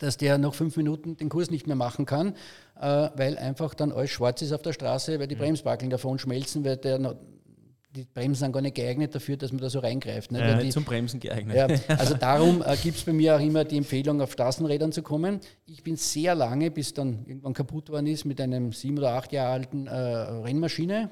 [0.00, 2.34] dass der nach fünf Minuten den Kurs nicht mehr machen kann,
[2.80, 5.40] äh, weil einfach dann alles schwarz ist auf der Straße, weil die mhm.
[5.40, 7.14] Bremsbackeln davon schmelzen, weil der
[7.98, 10.30] die Bremsen sind gar nicht geeignet dafür, dass man da so reingreift.
[10.30, 10.40] Ne?
[10.40, 11.56] Ja, die, zum Bremsen geeignet.
[11.56, 15.02] Ja, also darum äh, gibt es bei mir auch immer die Empfehlung, auf Straßenrädern zu
[15.02, 15.40] kommen.
[15.66, 19.32] Ich bin sehr lange, bis dann irgendwann kaputt worden ist, mit einem sieben oder acht
[19.32, 21.10] Jahre alten äh, Rennmaschine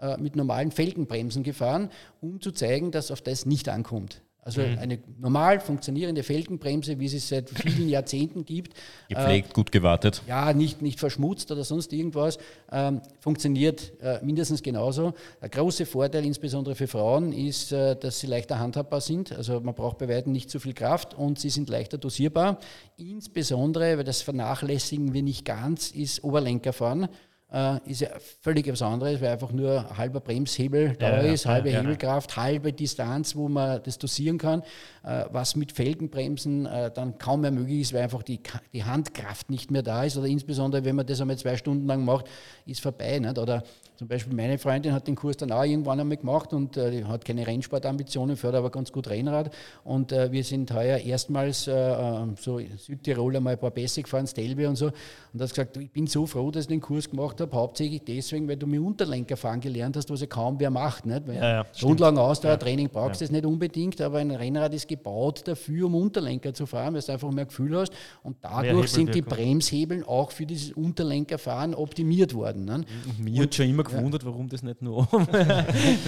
[0.00, 4.22] äh, mit normalen Felgenbremsen gefahren, um zu zeigen, dass auf das nicht ankommt.
[4.48, 4.78] Also mhm.
[4.78, 8.72] eine normal funktionierende Felgenbremse, wie es es seit vielen Jahrzehnten gibt.
[9.10, 10.22] Gepflegt, äh, gut gewartet.
[10.26, 12.38] Ja, nicht, nicht verschmutzt oder sonst irgendwas.
[12.72, 15.12] Ähm, funktioniert äh, mindestens genauso.
[15.42, 19.32] Der große Vorteil, insbesondere für Frauen, ist, äh, dass sie leichter handhabbar sind.
[19.32, 22.58] Also man braucht bei weitem nicht so viel Kraft und sie sind leichter dosierbar.
[22.96, 27.08] Insbesondere, weil das vernachlässigen wir nicht ganz, ist Oberlenkerfahren
[27.52, 28.08] äh, ist ja
[28.40, 32.36] völlig was anderes, weil einfach nur halber Bremshebel da ja, ist, ja, halbe ja, Hebelkraft,
[32.36, 34.62] halbe Distanz, wo man das dosieren kann,
[35.02, 38.40] äh, was mit Felgenbremsen äh, dann kaum mehr möglich ist, weil einfach die,
[38.72, 42.04] die Handkraft nicht mehr da ist oder insbesondere, wenn man das einmal zwei Stunden lang
[42.04, 42.26] macht,
[42.66, 43.18] ist vorbei.
[43.18, 43.38] Nicht?
[43.38, 43.62] Oder
[43.98, 47.24] zum Beispiel meine Freundin hat den Kurs dann auch irgendwann einmal gemacht und äh, hat
[47.24, 49.52] keine Rennsportambitionen, fährt aber ganz gut Rennrad.
[49.82, 54.28] Und äh, wir sind heuer erstmals äh, äh so Südtirol einmal ein paar Pässe gefahren,
[54.28, 54.92] Stelbe und so.
[55.32, 58.46] Und hat gesagt, ich bin so froh, dass ich den Kurs gemacht habe, hauptsächlich deswegen,
[58.46, 61.04] weil du mir Unterlenker fahren gelernt hast, was ja kaum wer macht.
[61.04, 61.26] Nicht?
[61.26, 62.92] Weil ja, ja, Grundlagenausdauertraining ja.
[62.92, 63.26] brauchst du ja.
[63.26, 67.12] das nicht unbedingt, aber ein Rennrad ist gebaut dafür, um Unterlenker zu fahren, weil du
[67.12, 67.92] einfach mehr Gefühl hast.
[68.22, 72.64] Und dadurch sind die Bremshebeln auch für dieses Unterlenkerfahren optimiert worden.
[72.64, 72.84] Ne?
[73.18, 75.28] Mir hat schon immer gewundert, warum das nicht nur oben.
[75.34, 75.46] also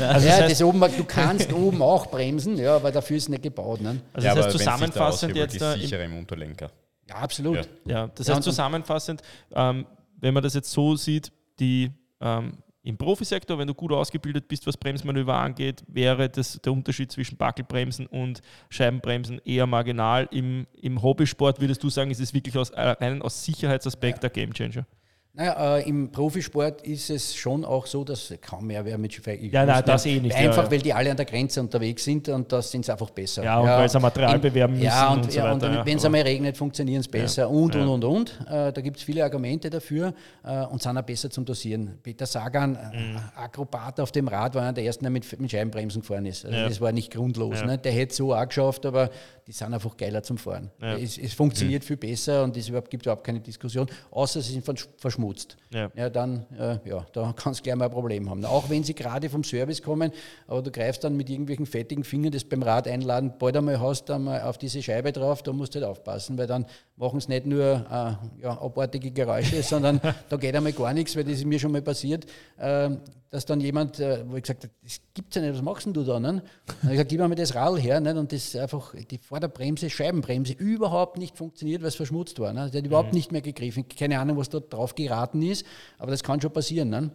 [0.01, 3.29] ja, das, heißt, das oben, du kannst oben auch bremsen, ja, aber dafür ist es
[3.29, 3.81] nicht gebaut.
[3.81, 4.01] Ne?
[4.13, 5.61] Also ja, das heißt zusammenfassend da jetzt.
[5.61, 6.71] Da sicher im Unterlenker.
[7.09, 7.57] Ja, absolut.
[7.57, 9.23] Ja, ja das heißt zusammenfassend,
[9.53, 9.87] ähm,
[10.21, 12.53] wenn man das jetzt so sieht, die ähm,
[12.83, 17.37] im Profisektor, wenn du gut ausgebildet bist, was Bremsmanöver angeht, wäre das, der Unterschied zwischen
[17.37, 20.29] Backelbremsen und Scheibenbremsen eher marginal.
[20.31, 24.29] Im, im Hobbysport würdest du sagen, ist es wirklich aus, rein aus Sicherheitsaspekt ja.
[24.29, 24.87] der Gamechanger?
[25.33, 29.49] Naja, äh, im Profisport ist es schon auch so, dass kaum mehr wer mit Skifahren.
[29.49, 30.35] Ja, nein, das eh nicht.
[30.35, 30.71] Einfach, ja, ja.
[30.73, 33.45] weil die alle an der Grenze unterwegs sind und da sind sie einfach besser.
[33.45, 35.87] Ja, und weil sie Material in- bewerben müssen Ja, und, und so ja, und ja.
[35.87, 37.83] wenn es einmal regnet, funktionieren es besser und, Ja.
[37.83, 38.41] und, und, und.
[38.51, 40.13] Äh, da gibt es viele Argumente dafür
[40.43, 41.97] äh, und sind auch besser zum Dosieren.
[42.03, 43.17] Peter Sagan, äh, Mhm.
[43.37, 46.45] Akrobat auf dem Rad, war einer der ersten, der mit, mit Scheibenbremsen gefahren ist.
[46.45, 46.69] Also Ja.
[46.69, 47.61] das war nicht grundlos.
[47.61, 47.67] Ja.
[47.67, 47.79] Ne?
[47.79, 49.09] Der hätte so auch geschafft, aber
[49.47, 50.71] die sind einfach geiler zum Fahren.
[50.83, 50.97] Ja.
[50.97, 51.37] Es, es Mhm.
[51.37, 54.89] funktioniert viel besser und es überhaupt, gibt überhaupt keine Diskussion, außer sie sind versch-
[55.21, 55.57] verschmutzt.
[55.73, 55.91] Ja.
[55.95, 58.45] Ja, dann, äh, ja, da kannst du gleich mal ein Problem haben.
[58.45, 60.11] Auch wenn sie gerade vom Service kommen,
[60.47, 64.07] aber du greifst dann mit irgendwelchen fettigen Fingern das beim Rad einladen, bald einmal hast
[64.07, 66.67] du einmal auf diese Scheibe drauf, da musst du halt aufpassen, weil dann
[66.97, 71.25] machen es nicht nur äh, ja, abartige Geräusche, sondern da geht einmal gar nichts, weil
[71.25, 72.27] das ist mir schon mal passiert,
[72.59, 72.91] äh,
[73.31, 75.93] dass dann jemand, äh, wo ich gesagt habe, das gibt's ja nicht, was machst denn
[75.93, 76.19] du da?
[76.19, 76.43] Ne?
[76.67, 78.19] Dann habe ich gesagt, gib mir das Rad her ne?
[78.19, 82.53] und das einfach, die Vorderbremse, Scheibenbremse überhaupt nicht funktioniert, weil es verschmutzt war.
[82.53, 82.69] Ne?
[82.73, 83.87] Die hat überhaupt nicht mehr gegriffen.
[83.89, 85.67] Keine Ahnung, was da drauf geraten ist,
[85.99, 86.91] aber das kann schon passieren.
[86.91, 87.11] Ne?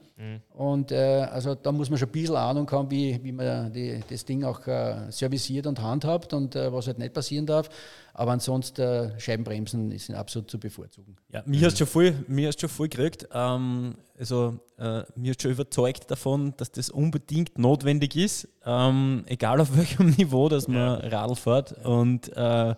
[0.53, 4.01] Und äh, also da muss man schon ein bisschen Ahnung haben, wie, wie man die,
[4.09, 7.69] das Ding auch äh, serviciert und handhabt und äh, was halt nicht passieren darf.
[8.13, 11.17] Aber ansonsten äh, Scheibenbremsen sind absolut zu bevorzugen.
[11.33, 13.27] Ja, mir hast schon voll, mir hast schon voll gekriegt.
[13.33, 19.59] Ähm, also äh, mir hast schon überzeugt davon, dass das unbedingt notwendig ist, ähm, egal
[19.59, 21.73] auf welchem Niveau, dass man Radl fährt.
[21.85, 22.75] Und äh,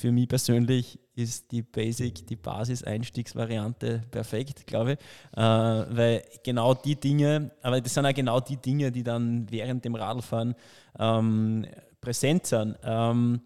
[0.00, 4.98] für mich persönlich ist die Basic, die Basis-Einstiegsvariante perfekt, glaube ich.
[5.36, 9.84] Äh, weil genau die Dinge, aber das sind auch genau die Dinge, die dann während
[9.84, 10.54] dem Radlfahren
[10.98, 11.66] ähm,
[12.00, 12.78] präsent sind.
[12.82, 13.42] Ähm,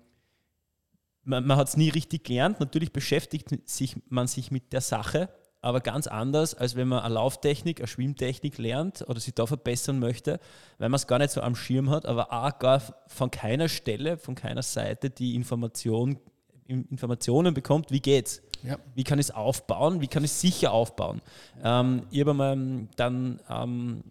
[1.25, 2.61] man, man hat es nie richtig gelernt.
[2.61, 5.29] Natürlich beschäftigt sich, man sich mit der Sache,
[5.61, 9.99] aber ganz anders, als wenn man eine Lauftechnik, eine Schwimmtechnik lernt oder sich da verbessern
[9.99, 10.39] möchte,
[10.79, 14.19] weil man es gar nicht so am Schirm hat, aber auch gar von keiner Stelle,
[14.19, 16.34] von keiner Seite die Information, In-
[16.67, 18.43] Informationen bekommt, wie geht's.
[18.63, 18.79] Ja.
[18.95, 20.01] Wie kann ich es aufbauen?
[20.01, 21.21] Wie kann ich es sicher aufbauen?
[21.63, 24.05] Ähm, ich habe dann ähm,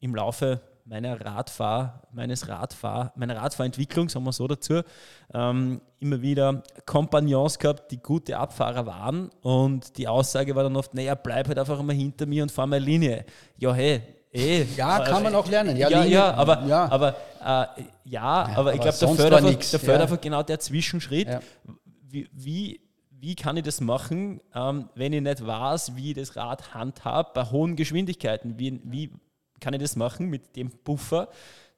[0.00, 4.80] im Laufe meiner Radfahr, meines Radfahr, meiner Radfahrentwicklung, sagen wir so dazu,
[5.32, 10.94] ähm, immer wieder Kompagnons gehabt, die gute Abfahrer waren und die Aussage war dann oft,
[10.94, 13.24] naja, bleib halt einfach mal hinter mir und fahr meine Linie.
[13.58, 14.64] Ja, hey, eh.
[14.76, 15.76] Ja, kann man auch lernen.
[15.76, 16.90] Ja, Ja, ja, aber, ja.
[16.90, 17.08] aber
[17.40, 20.16] äh, ja, aber ich aber glaube, fehlt war einfach, nix, da fehlt ja.
[20.16, 21.28] genau der Zwischenschritt.
[22.12, 22.20] Ja.
[22.20, 26.36] Wie, wie, wie kann ich das machen, ähm, wenn ich nicht weiß, wie ich das
[26.36, 28.58] Rad handhab bei hohen Geschwindigkeiten?
[28.58, 29.10] Wie, wie
[29.60, 31.28] kann ich das machen mit dem Puffer,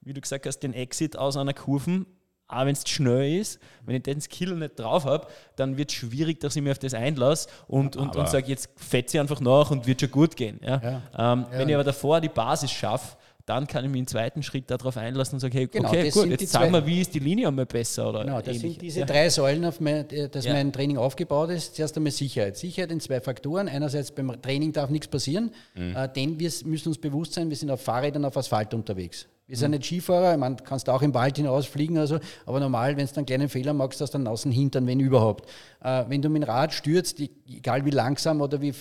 [0.01, 2.07] wie du gesagt hast, den Exit aus einer Kurve,
[2.47, 5.27] auch wenn es schnell ist, wenn ich den Skill nicht drauf habe,
[5.57, 8.69] dann wird es schwierig, dass ich mich auf das einlasse und, und, und sage, jetzt
[8.77, 10.61] fetze ich einfach nach und wird schon gut gehen.
[10.63, 10.81] Ja?
[11.17, 11.33] Ja.
[11.33, 13.17] Ähm, Wenn ich aber davor die Basis schaffe,
[13.47, 16.27] dann kann ich mich im zweiten Schritt darauf einlassen und sagen, hey, Genau, okay, gut,
[16.29, 18.63] jetzt sagen wir, wie ist die Linie einmal besser oder Genau, das ähnliches.
[18.73, 19.07] sind diese ja.
[19.07, 20.55] drei Säulen, auf mein, äh, dass Ja.
[20.55, 21.77] mein Training aufgebaut ist.
[21.77, 22.57] Zuerst einmal Sicherheit.
[22.57, 23.69] Sicherheit in zwei Faktoren.
[23.69, 25.95] Einerseits beim Training darf nichts passieren, Mhm.
[25.95, 29.27] äh, denn wir müssen uns bewusst sein, wir sind auf Fahrrädern auf Asphalt unterwegs.
[29.47, 29.61] Wir Mhm.
[29.61, 33.27] sind nicht Skifahrer, du kannst auch im Wald hinausfliegen, also, aber normal, wenn du einen
[33.27, 35.51] kleinen Fehler machst, hast du dann außen hintern, wenn überhaupt.
[35.83, 38.73] Äh, wenn du mit dem Rad stürzt, egal wie langsam oder wie.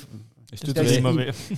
[0.53, 1.15] Es das tut heißt, immer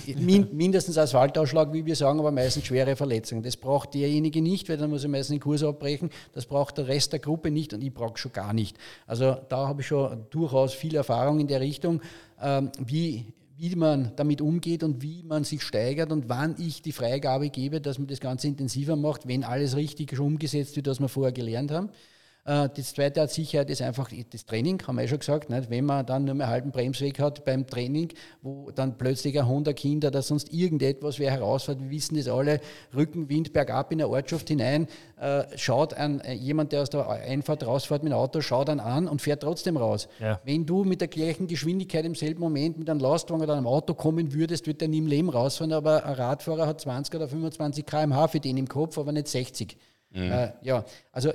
[0.08, 3.44] in- Min, mindestens Asphaltausschlag, wie wir sagen, aber meistens schwere Verletzungen.
[3.44, 6.10] Das braucht derjenige nicht, weil dann muss er meistens den Kurs abbrechen.
[6.34, 8.78] Das braucht der Rest der Gruppe nicht und ich brauche schon gar nicht.
[9.06, 12.02] Also da habe ich schon durchaus viel Erfahrung in der Richtung,
[12.42, 13.26] ähm, wie,
[13.58, 17.82] wie man damit umgeht und wie man sich steigert und wann ich die Freigabe gebe,
[17.82, 21.32] dass man das Ganze intensiver macht, wenn alles richtig schon umgesetzt wird, was wir vorher
[21.34, 21.90] gelernt haben.
[22.46, 25.50] Äh, Das zweite Art Sicherheit ist einfach das Training, haben wir ja schon gesagt.
[25.50, 25.70] Nicht?
[25.70, 28.10] Wenn man dann nur mehr halben Bremsweg hat beim Training,
[28.42, 32.62] wo dann plötzlich ein Honda Kind oder sonst irgendetwas wer herausfährt, wir wissen das alle,
[32.96, 34.88] Rückenwind bergab in eine Ortschaft hinein,
[35.20, 38.80] äh, schaut an äh, jemand, der aus der Einfahrt rausfährt mit dem Auto, schaut dann
[38.80, 40.08] an und fährt trotzdem raus.
[40.20, 40.40] Ja.
[40.44, 43.96] Wenn du mit der gleichen Geschwindigkeit im selben Moment mit einem Lastwagen oder einem Auto
[43.96, 47.86] kommen würdest, wird der nie im Leben rausfahren, aber ein Radfahrer hat 20 oder 25
[47.86, 49.78] km/h für den im Kopf, aber nicht 60.
[50.14, 51.32] Äh, ja, also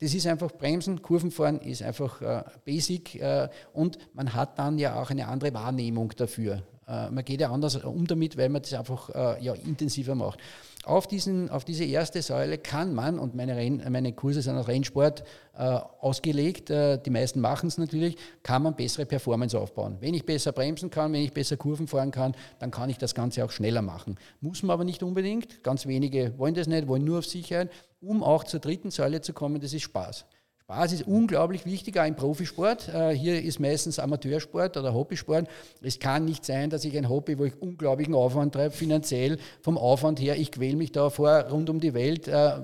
[0.00, 5.00] das ist einfach Bremsen, Kurvenfahren ist einfach äh, Basic äh, und man hat dann ja
[5.00, 6.62] auch eine andere Wahrnehmung dafür.
[6.88, 10.40] Äh, man geht ja anders um damit, weil man das einfach äh, ja, intensiver macht.
[10.84, 14.66] Auf, diesen, auf diese erste Säule kann man, und meine, Renn, meine Kurse sind auf
[14.66, 15.24] Rennsport
[15.54, 19.98] äh, ausgelegt, die meisten machen es natürlich, kann man bessere Performance aufbauen.
[20.00, 23.14] Wenn ich besser bremsen kann, wenn ich besser Kurven fahren kann, dann kann ich das
[23.14, 24.16] Ganze auch schneller machen.
[24.40, 25.62] Muss man aber nicht unbedingt.
[25.62, 27.70] Ganz wenige wollen das nicht, wollen nur auf Sicherheit.
[28.00, 30.24] Um auch zur dritten Säule zu kommen, das ist Spaß.
[30.78, 32.88] Ist unglaublich wichtig, auch im Profisport.
[32.88, 35.48] Äh, Hier ist meistens Amateursport oder Hobbysport.
[35.82, 39.76] Es kann nicht sein, dass ich ein Hobby, wo ich unglaublichen Aufwand treibe, finanziell vom
[39.76, 42.28] Aufwand her, ich quäle mich da vor rund um die Welt.
[42.28, 42.62] äh,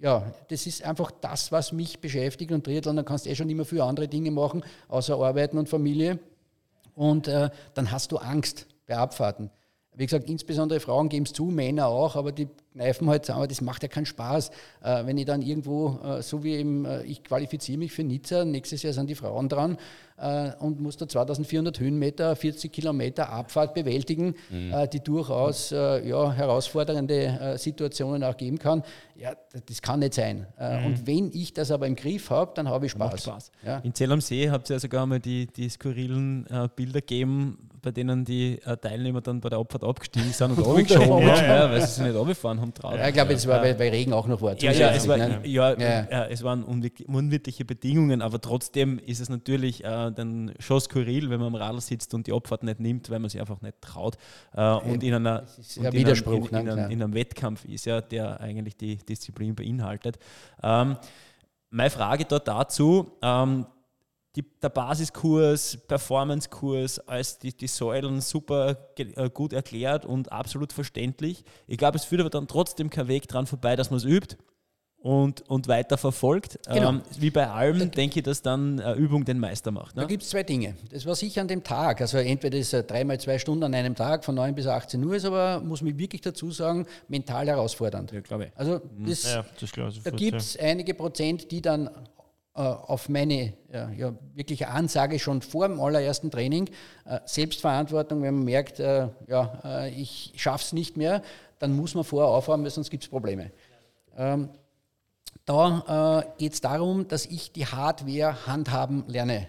[0.00, 3.50] Ja, das ist einfach das, was mich beschäftigt und Triathlon, dann kannst du eh schon
[3.50, 6.18] immer für andere Dinge machen, außer Arbeiten und Familie.
[6.94, 8.66] Und äh, dann hast du Angst.
[8.86, 9.50] bei Abfahrten.
[9.94, 13.60] Wie gesagt, insbesondere Frauen geben es zu, Männer auch, aber die kneifen halt zusammen, das
[13.60, 14.50] macht ja keinen Spaß.
[14.82, 18.44] Äh, wenn ich dann irgendwo, äh, so wie eben, äh, ich qualifiziere mich für Nizza,
[18.44, 19.78] nächstes Jahr sind die Frauen dran
[20.22, 24.72] äh, und muss da 2400 Höhenmeter, 40 Kilometer Abfahrt bewältigen, mhm.
[24.72, 28.82] Äh, die durchaus äh, ja, herausfordernde Situationen auch geben kann.
[29.16, 29.32] Ja,
[29.66, 30.46] das kann nicht sein.
[30.58, 30.86] Mhm.
[30.86, 33.22] Und wenn ich das aber im Griff habe, dann habe ich Spaß.
[33.22, 33.52] Spaß.
[33.64, 33.78] Ja.
[33.78, 37.90] In Zell am See habt ihr ja sogar mal die, die skurrilen Bilder gegeben, bei
[37.90, 41.70] denen die Teilnehmer dann bei der Abfahrt abgestiegen sind und runtergeschoben ja, ja.
[41.70, 42.96] weil sie sich nicht runtergefahren haben traut.
[42.96, 44.58] Ja, ich glaube, es war, weil, weil, Regen auch noch war.
[44.58, 46.26] Ja, ja, es, war, ja, ja.
[46.26, 51.48] es waren unwirtliche Bedingungen, aber trotzdem ist es natürlich äh, dann schon skurril, wenn man
[51.48, 54.16] am Radl sitzt und die Abfahrt nicht nimmt, weil man sich einfach nicht traut.
[54.54, 55.44] Äh, und in, einer,
[55.76, 59.54] und in, Widerspruch, in, in, in, in, einem Wettkampf ist ja, der eigentlich die Disziplin
[59.54, 60.18] beinhaltet.
[60.62, 60.96] Ähm,
[61.70, 63.66] meine Frage dort dazu, ähm,
[64.36, 71.44] die, der Basiskurs, Performancekurs, als die, die Säulen super äh, gut erklärt und absolut verständlich.
[71.66, 74.36] Ich glaube, es führt aber dann trotzdem kein Weg dran vorbei, dass man es übt
[75.02, 76.58] und, und weiter verfolgt.
[76.66, 76.90] Genau.
[76.90, 79.96] Ähm, wie bei allem da, denke ich, dass dann äh, Übung den Meister macht.
[79.96, 80.02] Ne?
[80.02, 80.76] Da gibt es zwei Dinge.
[80.90, 82.00] Das war sicher an dem Tag.
[82.00, 85.16] Also entweder ist es dreimal zwei Stunden an einem Tag von 9 bis 18 Uhr,
[85.16, 88.12] ist aber, muss man wirklich dazu sagen, mental herausfordernd.
[88.12, 88.50] Ja, glaube ich.
[88.54, 89.08] Also mhm.
[89.08, 90.62] das, ja, das da gibt es ja.
[90.62, 91.90] einige Prozent, die dann
[92.54, 96.68] auf meine ja, ja, wirkliche Ansage schon vor dem allerersten Training,
[97.06, 101.22] äh, Selbstverantwortung, wenn man merkt, äh, ja, äh, ich schaffe es nicht mehr,
[101.58, 103.52] dann muss man vorher aufhören, weil sonst gibt es Probleme.
[104.16, 104.50] Ähm,
[105.46, 109.48] da äh, geht es darum, dass ich die Hardware handhaben lerne.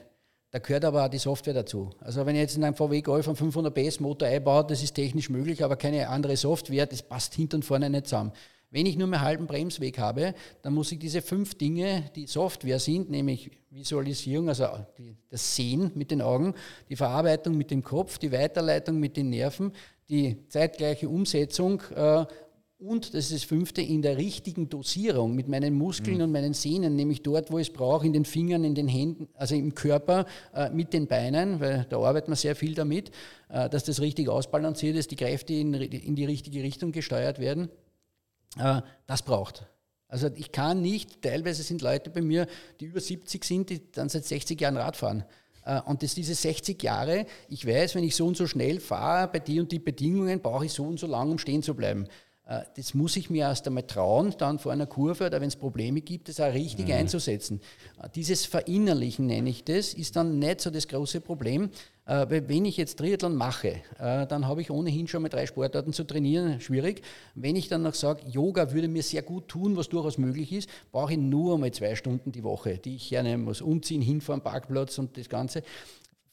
[0.52, 1.90] Da gehört aber auch die Software dazu.
[2.00, 4.94] Also wenn ich jetzt in einem VW Golf einen 500 PS Motor einbaue, das ist
[4.94, 8.32] technisch möglich, aber keine andere Software, das passt hinten und vorne nicht zusammen.
[8.74, 12.80] Wenn ich nur mehr halben Bremsweg habe, dann muss ich diese fünf Dinge, die Software
[12.80, 14.66] sind, nämlich Visualisierung, also
[15.30, 16.56] das Sehen mit den Augen,
[16.90, 19.74] die Verarbeitung mit dem Kopf, die Weiterleitung mit den Nerven,
[20.10, 22.26] die zeitgleiche Umsetzung äh,
[22.80, 26.24] und das ist das fünfte, in der richtigen Dosierung mit meinen Muskeln mhm.
[26.24, 29.30] und meinen Sehnen, nämlich dort, wo ich es brauche, in den Fingern, in den Händen,
[29.36, 33.12] also im Körper, äh, mit den Beinen, weil da arbeitet man sehr viel damit,
[33.50, 37.70] äh, dass das richtig ausbalanciert ist, die Kräfte in, in die richtige Richtung gesteuert werden.
[38.58, 39.66] Äh, das braucht.
[40.08, 42.48] Also ich kann nicht, teilweise sind Leute bei mir,
[42.80, 45.24] die über 70 sind, die dann seit 60 Jahren Rad fahren.
[45.66, 49.28] Äh, und das diese 60 Jahre, ich weiß, wenn ich so und so schnell fahre,
[49.28, 52.08] bei die und die Bedingungen, brauche ich so und so lang, um stehen zu bleiben.
[52.54, 55.56] Äh, das muss ich mir erst einmal trauen, dann vor einer Kurve oder wenn es
[55.56, 56.94] Probleme gibt, das auch richtig mhm.
[56.94, 57.62] einzusetzen.
[58.16, 61.70] Dieses Verinnerlichen, nenne ich das, ist dann nicht so das große Problem.
[62.06, 65.46] Äh, weil wenn ich jetzt Triathlon mache, äh, dann habe ich ohnehin schon mit drei
[65.46, 67.02] Sportarten zu trainieren, schwierig.
[67.34, 70.70] Wenn ich dann noch sage, Yoga würde mir sehr gut tun, was durchaus möglich ist,
[70.92, 73.62] brauche ich nur einmal zwei Stunden die Woche, die ich hernehmen muss.
[73.62, 75.64] Umziehen, hinfahren, Parkplatz und das Ganze.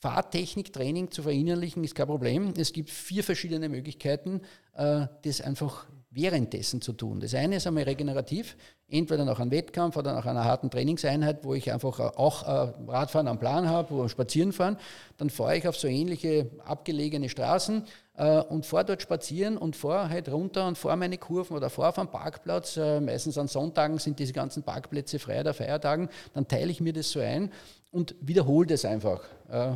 [0.01, 2.55] Fahrtechniktraining zu verinnerlichen ist kein Problem.
[2.57, 4.41] Es gibt vier verschiedene Möglichkeiten,
[4.75, 7.21] äh, das einfach währenddessen zu tun.
[7.21, 8.57] Das eine ist einmal regenerativ,
[8.89, 13.29] entweder nach einem Wettkampf oder nach einer harten Trainingseinheit, wo ich einfach auch äh, Radfahren
[13.29, 14.77] am Plan habe, wo spazieren fahren.
[15.19, 17.85] Dann fahre ich auf so ähnliche abgelegene Straßen
[18.17, 21.91] äh, und fahre dort spazieren und fahre halt runter und fahre meine Kurven oder fahre
[21.91, 22.77] auf einem Parkplatz.
[22.77, 26.09] Äh, meistens an Sonntagen sind diese ganzen Parkplätze frei oder Feiertagen.
[26.35, 27.53] Dann teile ich mir das so ein
[27.93, 29.23] und wiederhole das einfach.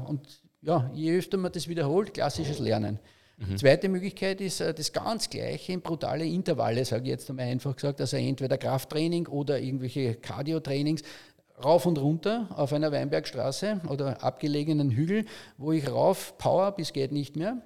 [0.07, 0.20] Und
[0.62, 3.01] ja, je öfter man das wiederholt, klassisches Lernen.
[3.37, 3.57] Mhm.
[3.57, 7.74] Zweite Möglichkeit ist äh, das ganz gleiche in brutale Intervalle, sage ich jetzt einmal einfach
[7.74, 11.03] gesagt, also entweder Krafttraining oder irgendwelche Cardio-Trainings,
[11.62, 15.24] rauf und runter auf einer Weinbergstraße oder abgelegenen Hügel,
[15.57, 17.62] wo ich rauf power bis geht nicht mehr.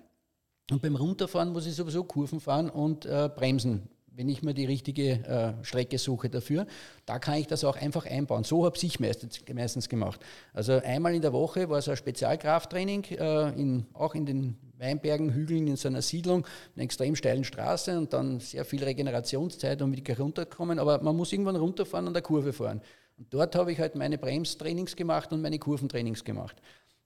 [0.70, 3.88] Und beim Runterfahren muss ich sowieso Kurven fahren und äh, bremsen
[4.18, 6.66] wenn ich mir die richtige äh, Strecke suche dafür.
[7.06, 8.42] Da kann ich das auch einfach einbauen.
[8.42, 10.20] So habe ich meistens, meistens gemacht.
[10.52, 15.32] Also einmal in der Woche war so ein Spezialkrafttraining, äh, in, auch in den Weinbergen,
[15.32, 19.92] Hügeln, in so einer Siedlung, einer extrem steilen Straße und dann sehr viel Regenerationszeit, um
[19.92, 20.78] wieder runterzukommen.
[20.78, 22.80] Aber man muss irgendwann runterfahren und der Kurve fahren.
[23.16, 26.56] Und dort habe ich halt meine Bremstrainings gemacht und meine Kurventrainings gemacht.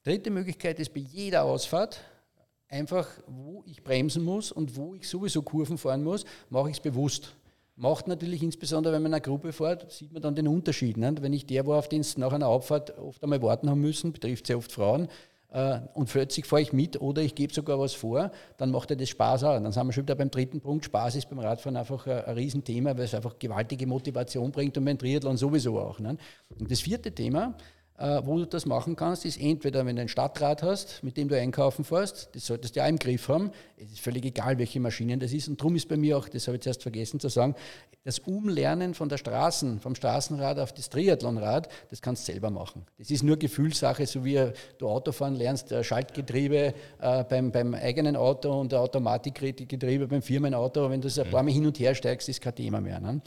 [0.05, 2.01] Dritte Möglichkeit ist bei jeder Ausfahrt,
[2.69, 6.83] einfach, wo ich bremsen muss und wo ich sowieso Kurven fahren muss, mache ich es
[6.83, 7.35] bewusst.
[7.77, 10.99] Macht natürlich insbesondere, wenn man in einer Gruppe fährt, sieht man dann den Unterschied.
[10.99, 11.23] Nicht?
[11.23, 14.13] Wenn ich der war, auf den es nach einer Abfahrt oft einmal warten haben müssen,
[14.13, 15.09] betrifft sehr oft Frauen,
[15.95, 19.11] und plötzlich fahre ich mit oder ich gebe sogar was vor, dann macht er das
[19.11, 19.61] Spaß auch.
[19.61, 20.85] Dann sind wir schon wieder beim dritten Punkt.
[20.87, 24.85] Spaß ist beim Radfahren einfach ein, ein Riesenthema, weil es einfach gewaltige Motivation bringt und
[24.85, 25.99] beim Triathlon sowieso auch.
[25.99, 26.19] Nicht?
[26.59, 30.09] Und das vierte Thema, Äh, wo du das machen kannst, ist entweder, wenn du ein
[30.09, 33.53] Stadtrad hast, mit dem du einkaufen fährst, das solltest du ja im Griff haben.
[33.77, 35.49] Es ist völlig egal, welche Maschinen das ist.
[35.49, 37.55] Und darum ist bei mir auch, das habe ich zuerst vergessen zu sagen,
[38.05, 42.85] das Umlernen von der Straßen, vom Straßenrad auf das Triathlonrad, das kannst du selber machen.
[42.99, 48.61] Das ist nur Gefühlssache, so wie du Autofahren lernst, Schaltgetriebe äh, beim, beim eigenen Auto
[48.61, 50.91] und Automatikgetriebe beim Firmenauto.
[50.91, 52.99] Wenn du das ein paar Mal hin und her steigst, ist kein Thema mehr.
[52.99, 53.21] Ne?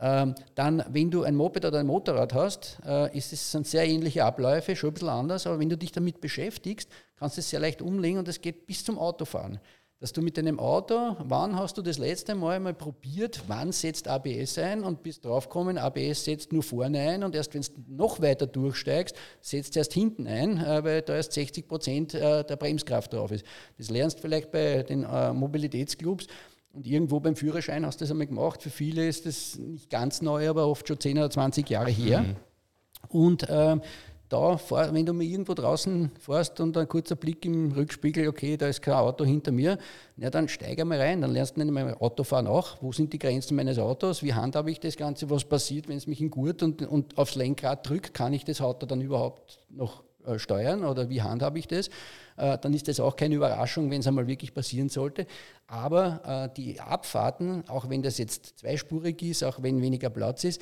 [0.00, 3.86] Ähm, dann, wenn du ein Moped oder ein Motorrad hast, äh, ist es sind sehr
[3.86, 7.50] ähnliche Abläufe, schon ein bisschen anders, aber wenn du dich damit beschäftigst, kannst du es
[7.50, 9.60] sehr leicht umlegen und es geht bis zum Autofahren.
[10.00, 14.08] Dass du mit deinem Auto, wann hast du das letzte Mal mal probiert, wann setzt
[14.08, 18.20] ABS ein und bist draufgekommen, ABS setzt nur vorne ein und erst wenn du noch
[18.20, 23.12] weiter durchsteigst, setzt erst hinten ein, äh, weil da erst 60 Prozent äh, der Bremskraft
[23.12, 23.44] drauf ist.
[23.78, 25.02] Das lernst du vielleicht bei den
[25.36, 26.26] Mobilitätsclubs
[26.72, 28.62] und irgendwo beim Führerschein hast du das einmal gemacht.
[28.62, 32.22] Für viele ist das nicht ganz neu, aber oft schon 10 oder 20 Jahre her.
[32.22, 32.36] Mhm.
[33.08, 33.76] Und äh,
[34.32, 38.68] da, wenn du mal irgendwo draußen fährst und ein kurzer Blick im Rückspiegel, okay, da
[38.68, 39.76] ist kein Auto hinter mir,
[40.16, 42.80] ja, dann steig einmal rein, dann lernst du nicht mehr Autofahren auch.
[42.80, 44.22] Wo sind die Grenzen meines Autos?
[44.22, 45.28] Wie handhabe ich das Ganze?
[45.28, 48.14] Was passiert, wenn es mich in Gurt und, und aufs Lenkrad drückt?
[48.14, 51.90] Kann ich das Auto dann überhaupt noch äh, steuern oder wie handhabe ich das?
[52.36, 55.26] Äh, dann ist das auch keine Überraschung, wenn es einmal wirklich passieren sollte.
[55.66, 60.60] Aber äh, die Abfahrten, auch wenn das jetzt zweispurig ist, auch wenn weniger Platz ist,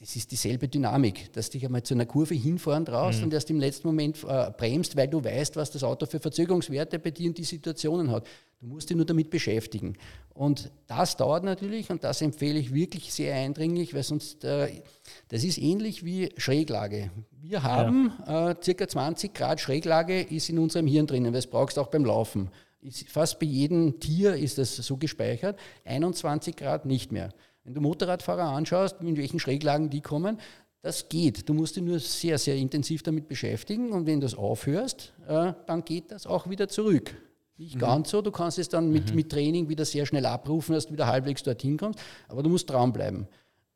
[0.00, 3.24] das ist dieselbe Dynamik, dass du dich einmal zu einer Kurve hinfahren traust mhm.
[3.24, 6.98] und erst im letzten Moment äh, bremst, weil du weißt, was das Auto für Verzögerungswerte
[6.98, 8.26] bei dir in die Situationen hat.
[8.60, 9.98] Du musst dich nur damit beschäftigen.
[10.32, 14.80] Und das dauert natürlich und das empfehle ich wirklich sehr eindringlich, weil sonst, äh,
[15.28, 17.10] das ist ähnlich wie Schräglage.
[17.42, 18.52] Wir haben ja.
[18.52, 22.06] äh, circa 20 Grad Schräglage ist in unserem Hirn drinnen, das brauchst du auch beim
[22.06, 22.48] Laufen.
[22.80, 27.34] Ist, fast bei jedem Tier ist das so gespeichert, 21 Grad nicht mehr.
[27.64, 30.38] Wenn du Motorradfahrer anschaust, in welchen Schräglagen die kommen,
[30.82, 31.48] das geht.
[31.48, 35.52] Du musst dich nur sehr, sehr intensiv damit beschäftigen und wenn du das aufhörst, äh,
[35.66, 37.14] dann geht das auch wieder zurück.
[37.58, 37.80] Nicht mhm.
[37.80, 39.16] ganz so, du kannst es dann mit, mhm.
[39.16, 41.98] mit Training wieder sehr schnell abrufen, dass du wieder halbwegs dorthin kommst,
[42.28, 43.28] aber du musst dranbleiben.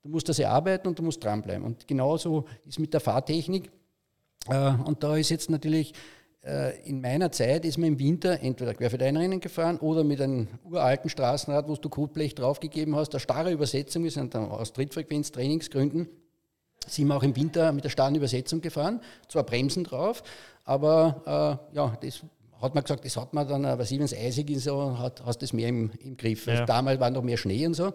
[0.02, 1.64] Du musst das erarbeiten und du musst dranbleiben.
[1.64, 3.70] Und genauso ist mit der Fahrtechnik.
[4.48, 5.92] Äh, und da ist jetzt natürlich
[6.84, 11.68] in meiner Zeit ist man im Winter entweder Querfeldeinrennen gefahren oder mit einem uralten Straßenrad,
[11.68, 16.06] wo du Kotblech draufgegeben hast, eine starre Übersetzung, dann aus Trittfrequenz-Trainingsgründen,
[16.86, 20.22] sind wir auch im Winter mit der starren Übersetzung gefahren, zwar Bremsen drauf,
[20.64, 22.20] aber äh, ja, das
[22.60, 25.40] hat man gesagt, das hat man dann, aber wenn es eisig ist, so, hat, hast
[25.40, 26.46] du das mehr im, im Griff.
[26.46, 26.52] Ja.
[26.52, 27.92] Also damals war noch mehr Schnee und so.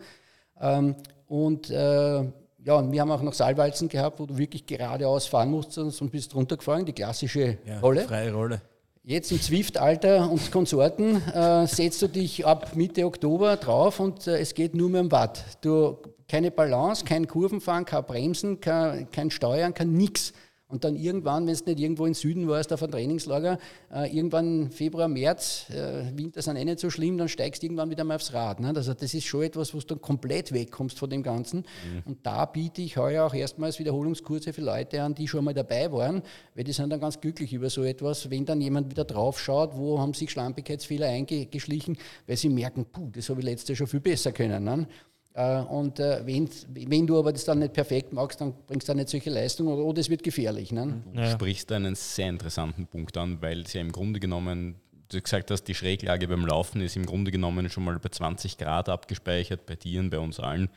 [0.60, 0.95] Ähm,
[1.28, 2.24] und äh,
[2.66, 5.99] ja, und wir haben auch noch Saalwalzen gehabt, wo du wirklich geradeaus fahren musst, sonst
[6.12, 8.01] bist du runtergefahren, die klassische ja, Rolle.
[8.01, 8.62] Freie Rolle.
[9.03, 14.39] Jetzt im Zwift-Alter und Konsorten äh, setzt du dich ab Mitte Oktober drauf und äh,
[14.39, 15.43] es geht nur mehr um Watt.
[15.62, 15.97] Du,
[16.28, 20.34] keine Balance, kein Kurvenfahren, kein Bremsen, kein, kein Steuern, kein nix.
[20.70, 23.57] Und dann irgendwann, wenn es nicht irgendwo im Süden warst, auf einem Trainingslager,
[23.91, 27.89] äh, irgendwann Februar, März, äh, Winter sind eh nicht so schlimm, dann steigst du irgendwann
[27.89, 28.59] wieder mal aufs Rad.
[28.59, 28.72] Ne?
[28.76, 31.61] Also das ist schon etwas, wo du dann komplett wegkommst von dem Ganzen.
[31.61, 32.03] Mhm.
[32.05, 35.91] Und da biete ich heuer auch erstmals Wiederholungskurse für Leute an, die schon mal dabei
[35.91, 36.22] waren,
[36.53, 39.76] weil die sind dann ganz glücklich über so etwas, wenn dann jemand wieder drauf schaut,
[39.76, 41.97] wo haben sich Schlampigkeitsfehler eingeschlichen,
[42.28, 44.63] weil sie merken, puh, das habe ich letztes Jahr schon viel besser können.
[44.63, 44.88] Ne?
[45.34, 48.92] Äh, und äh, wenn, wenn du aber das dann nicht perfekt machst, dann bringst du
[48.92, 50.72] dann nicht solche Leistungen oder, oder es wird gefährlich.
[50.72, 51.02] Ne?
[51.14, 51.32] Du ja.
[51.32, 54.76] sprichst einen sehr interessanten Punkt an, weil es ja im Grunde genommen,
[55.10, 58.58] du gesagt hast, die Schräglage beim Laufen ist im Grunde genommen schon mal bei 20
[58.58, 60.70] Grad abgespeichert, bei dir und bei uns allen.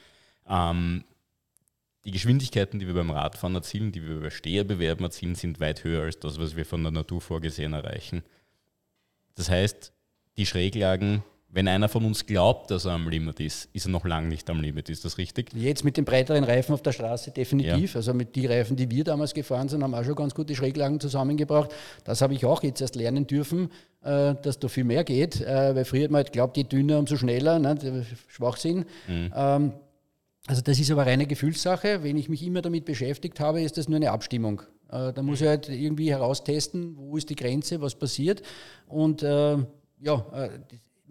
[0.48, 1.04] Ähm,
[2.04, 6.02] die Geschwindigkeiten, die wir beim Radfahren erzielen, die wir bei Steherbewerben erzielen, sind weit höher
[6.02, 8.24] als das, was wir von der Natur vorgesehen erreichen.
[9.36, 9.92] Das heißt,
[10.36, 11.22] die Schräglagen
[11.54, 14.48] wenn einer von uns glaubt, dass er am Limit ist, ist er noch lange nicht
[14.48, 14.88] am Limit.
[14.88, 15.50] Ist das richtig?
[15.54, 17.92] Jetzt mit den breiteren Reifen auf der Straße definitiv.
[17.92, 17.98] Ja.
[17.98, 20.54] Also mit den Reifen, die wir damals gefahren sind, haben wir auch schon ganz gute
[20.56, 21.70] Schräglagen zusammengebracht.
[22.04, 23.70] Das habe ich auch jetzt erst lernen dürfen,
[24.02, 25.42] äh, dass da viel mehr geht.
[25.42, 27.58] Äh, weil früher hat man halt glaubt, je dünner, umso schneller.
[27.58, 28.06] Ne?
[28.28, 28.86] Schwachsinn.
[29.06, 29.30] Mhm.
[29.36, 29.72] Ähm,
[30.46, 32.02] also das ist aber reine Gefühlssache.
[32.02, 34.62] Wenn ich mich immer damit beschäftigt habe, ist das nur eine Abstimmung.
[34.90, 38.40] Äh, da muss ich halt irgendwie heraustesten, wo ist die Grenze, was passiert.
[38.86, 39.20] Und
[40.04, 40.26] ja,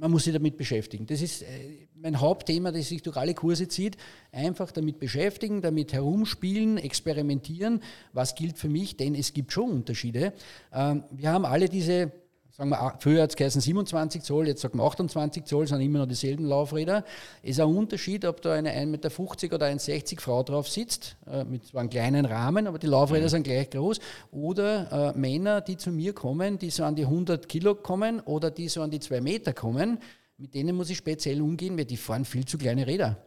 [0.01, 1.05] man muss sich damit beschäftigen.
[1.05, 3.97] Das ist äh, mein Hauptthema, das sich durch alle Kurse zieht.
[4.31, 7.83] Einfach damit beschäftigen, damit herumspielen, experimentieren.
[8.11, 8.97] Was gilt für mich?
[8.97, 10.33] Denn es gibt schon Unterschiede.
[10.73, 12.11] Ähm, wir haben alle diese
[12.51, 15.99] sagen wir, früher hat es geheißen 27 Zoll, jetzt sagen wir 28 Zoll, sind immer
[15.99, 17.05] noch dieselben Laufräder.
[17.41, 21.43] Es ist ein Unterschied, ob da eine 1,50 Meter oder 1,60 Frau drauf sitzt, äh,
[21.43, 23.29] mit zwar einem kleinen Rahmen, aber die Laufräder mhm.
[23.29, 23.99] sind gleich groß.
[24.31, 28.51] Oder äh, Männer, die zu mir kommen, die so an die 100 Kilo kommen oder
[28.51, 29.99] die so an die 2 Meter kommen,
[30.37, 33.17] mit denen muss ich speziell umgehen, weil die fahren viel zu kleine Räder.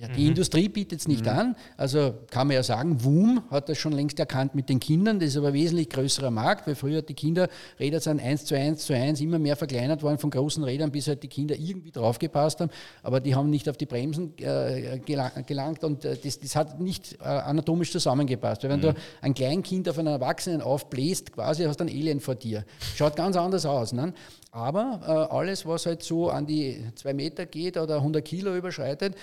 [0.00, 0.28] Ja, die mhm.
[0.28, 1.30] Industrie bietet es nicht mhm.
[1.30, 1.56] an.
[1.76, 5.18] Also kann man ja sagen, WUM hat das schon längst erkannt mit den Kindern.
[5.18, 8.86] Das ist aber ein wesentlich größerer Markt, weil früher die Kinderräder sind 1 zu 1
[8.86, 12.60] zu 1 immer mehr verkleinert worden von großen Rädern, bis halt die Kinder irgendwie draufgepasst
[12.60, 12.70] haben.
[13.02, 17.14] Aber die haben nicht auf die Bremsen äh, gelangt und äh, das, das, hat nicht
[17.20, 18.62] äh, anatomisch zusammengepasst.
[18.62, 18.82] Weil wenn mhm.
[18.82, 22.64] du ein Kleinkind auf einen Erwachsenen aufbläst, quasi hast du ein Alien vor dir.
[22.94, 23.92] Schaut ganz anders aus.
[23.92, 24.12] Ne?
[24.52, 29.16] Aber äh, alles, was halt so an die zwei Meter geht oder 100 Kilo überschreitet,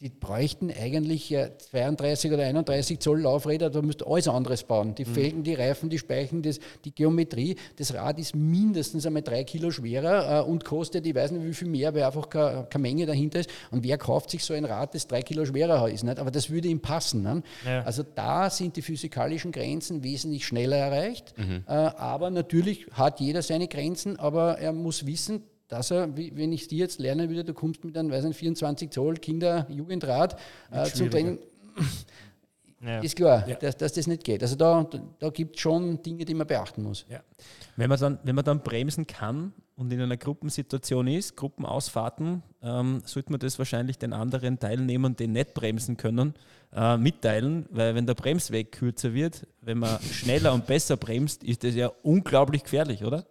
[0.00, 1.34] die bräuchten eigentlich
[1.70, 4.94] 32 oder 31 Zoll Laufräder, da müsst ihr alles anderes bauen.
[4.94, 5.14] Die mhm.
[5.14, 7.56] Felgen, die Reifen, die Speichen, das, die Geometrie.
[7.76, 11.54] Das Rad ist mindestens einmal drei Kilo schwerer äh, und kostet, ich weiß nicht wie
[11.54, 13.50] viel mehr, weil einfach keine, keine, Menge dahinter ist.
[13.70, 16.04] Und wer kauft sich so ein Rad, das drei Kilo schwerer ist?
[16.04, 16.18] Nicht?
[16.18, 17.22] Aber das würde ihm passen.
[17.22, 17.42] Ne?
[17.64, 17.82] Ja.
[17.82, 21.32] Also da sind die physikalischen Grenzen wesentlich schneller erreicht.
[21.38, 21.64] Mhm.
[21.66, 26.68] Äh, aber natürlich hat jeder seine Grenzen, aber er muss wissen, dass er, wenn ich
[26.68, 30.38] dir jetzt lernen würde, du kommst mit einem, weiß nicht, 24 Zoll Kinder-Jugendrad
[30.70, 31.38] äh, zum Training,
[32.80, 33.00] ja.
[33.00, 33.56] ist klar, ja.
[33.56, 34.42] dass, dass, das nicht geht.
[34.42, 34.88] Also da,
[35.18, 37.04] da gibt es schon Dinge, die man beachten muss.
[37.08, 37.20] Ja.
[37.76, 43.02] Wenn, man dann, wenn man dann bremsen kann und in einer Gruppensituation ist, Gruppenausfahrten, ähm,
[43.04, 46.34] sollte man das wahrscheinlich den anderen Teilnehmern, die nicht bremsen können,
[46.74, 51.64] äh, mitteilen, weil wenn der Bremsweg kürzer wird, wenn man schneller und besser bremst, ist
[51.64, 53.26] das ja unglaublich gefährlich, oder?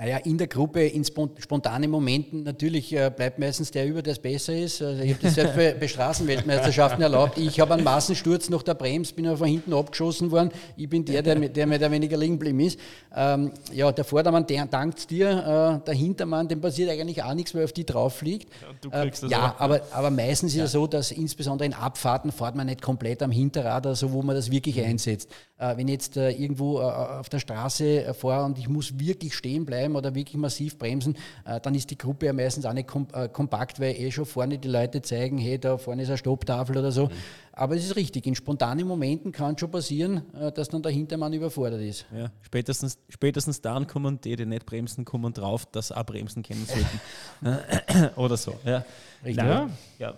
[0.00, 4.20] Naja, in der Gruppe, in spontanen Momenten, natürlich äh, bleibt meistens der über, der es
[4.20, 4.80] besser ist.
[4.80, 7.36] Also ich habe das selbst bei, bei Straßenweltmeisterschaften erlaubt.
[7.36, 10.50] Ich habe einen Massensturz nach der Brems, bin aber von hinten abgeschossen worden.
[10.76, 12.78] Ich bin der, der, der mehr oder weniger liegen geblieben ist.
[13.12, 17.52] Ähm, ja, der Vordermann der dankt dir, äh, der Hintermann, dem passiert eigentlich auch nichts,
[17.56, 18.48] weil auf die drauf fliegt.
[18.92, 20.62] Ja, äh, ja aber, aber meistens ja.
[20.62, 24.22] ist es so, dass insbesondere in Abfahrten fährt man nicht komplett am Hinterrad, also wo
[24.22, 24.84] man das wirklich mhm.
[24.84, 25.28] einsetzt.
[25.58, 29.64] Äh, wenn ich jetzt äh, irgendwo auf der Straße fahre und ich muss wirklich stehen
[29.64, 32.88] bleiben, bleiben oder wirklich massiv bremsen, äh, dann ist die Gruppe ja meistens auch nicht
[33.12, 36.76] äh, kompakt, weil eh schon vorne die Leute zeigen, hey, da vorne ist eine Stopptafel
[36.76, 37.06] oder so.
[37.06, 37.12] Mhm.
[37.52, 41.32] Aber es ist richtig, in spontanen Momenten kann schon passieren, äh, dass dann der Hintermann
[41.32, 42.06] überfordert ist.
[42.16, 46.42] Ja, spätestens, spätestens dann kommen die, die nicht bremsen, kommen drauf, dass sie auch bremsen
[46.42, 48.14] können sollten.
[48.16, 48.54] oder so.
[48.64, 48.84] Ja.
[49.24, 49.44] Richtig.
[49.44, 49.68] Ja,
[49.98, 50.14] ja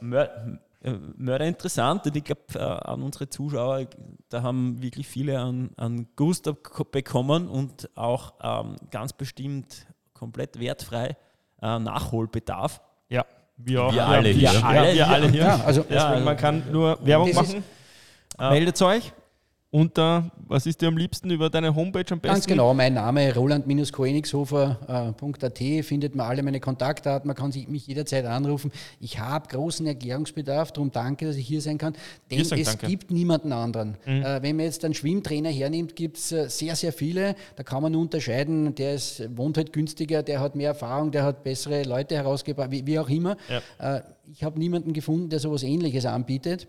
[1.16, 3.86] Mörder interessant und ich glaube an unsere Zuschauer,
[4.30, 6.56] da haben wirklich viele an, an Gusto
[6.90, 11.16] bekommen und auch ähm, ganz bestimmt komplett wertfrei
[11.60, 12.80] äh, Nachholbedarf.
[13.10, 13.26] Ja,
[13.58, 14.52] wir, wir alle hier.
[14.52, 15.42] Wir alle, wir alle hier.
[15.42, 17.62] Ja, also, ja, man kann nur Werbung machen.
[18.38, 19.12] Meldet euch
[19.72, 22.34] unter, was ist dir am liebsten über deine Homepage am besten?
[22.34, 28.26] Ganz genau, mein Name roland-koenigshofer.at findet man alle meine Kontaktdaten, man kann sich mich jederzeit
[28.26, 28.72] anrufen.
[28.98, 31.94] Ich habe großen Erklärungsbedarf, darum danke, dass ich hier sein kann,
[32.30, 32.88] denn sagen, es danke.
[32.88, 33.96] gibt niemanden anderen.
[34.04, 34.22] Mhm.
[34.22, 37.80] Äh, wenn man jetzt einen Schwimmtrainer hernimmt, gibt es äh, sehr, sehr viele, da kann
[37.80, 41.84] man nur unterscheiden, der ist, wohnt halt günstiger, der hat mehr Erfahrung, der hat bessere
[41.84, 43.36] Leute herausgebracht, wie, wie auch immer.
[43.48, 43.98] Ja.
[43.98, 44.02] Äh,
[44.32, 46.66] ich habe niemanden gefunden, der sowas ähnliches anbietet.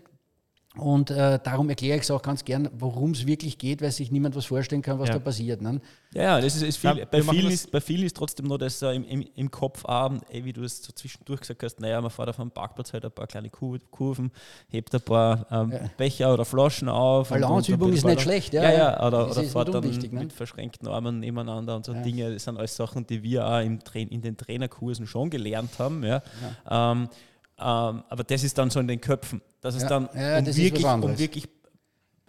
[0.76, 4.10] Und äh, darum erkläre ich es auch ganz gern, worum es wirklich geht, weil sich
[4.10, 5.14] niemand was vorstellen kann, was ja.
[5.14, 5.60] da passiert.
[5.60, 5.82] Ne?
[6.14, 8.80] Ja, das ist, ist viel, ja, bei, vielen ist, bei vielen ist trotzdem noch das
[8.80, 12.00] äh, im, im, im Kopf, auch, ey, wie du es so zwischendurch gesagt hast, naja,
[12.00, 14.30] man fährt auf einem Parkplatz halt ein paar kleine Kurven,
[14.68, 15.90] hebt ein paar ähm, ja.
[15.98, 17.28] Becher oder Flaschen auf.
[17.28, 18.62] Balanceübung ist nicht schlecht, ja.
[18.62, 20.08] Ja, ja, oder, oder fährt dann ne?
[20.10, 22.32] mit verschränkten Armen nebeneinander und so Dinge.
[22.32, 26.02] Das sind alles Sachen, die wir auch im in den Trainerkursen schon gelernt haben.
[26.02, 26.22] Ja.
[26.70, 27.08] Ähm,
[27.56, 30.84] aber das ist dann so in den Köpfen, dass es ja, dann ja, um, wirklich,
[30.84, 31.48] um, wirklich,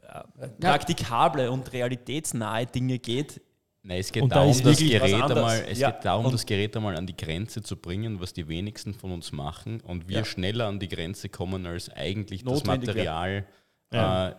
[0.02, 3.42] äh, praktikable und realitätsnahe Dinge geht.
[3.86, 7.06] Nein, es geht, darum, da das Gerät einmal, es geht darum, das Gerät einmal an
[7.06, 9.82] die Grenze zu bringen, was die wenigsten von uns machen.
[9.82, 13.46] Und wir schneller an die Grenze kommen, als eigentlich das Material.
[13.92, 14.32] Äh,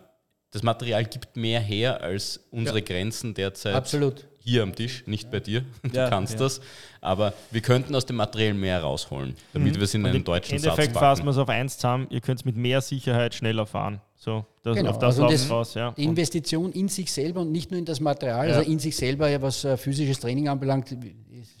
[0.51, 3.75] das Material gibt mehr her als unsere Grenzen derzeit.
[3.75, 5.63] Absolut hier am Tisch, nicht bei dir.
[5.83, 6.39] Du ja, kannst ja.
[6.39, 6.61] das.
[7.01, 9.77] Aber wir könnten aus dem Material mehr rausholen, damit mhm.
[9.77, 12.39] wir es in einen deutschen Satz Endeffekt fassen wir es auf eins zusammen, ihr könnt
[12.39, 14.01] es mit mehr Sicherheit schneller fahren.
[14.15, 14.89] So, das, genau.
[14.89, 15.91] auf das also das, raus, ja.
[15.91, 18.55] Die Investition in sich selber und nicht nur in das Material, ja.
[18.55, 20.95] also in sich selber, ja, was uh, physisches Training anbelangt,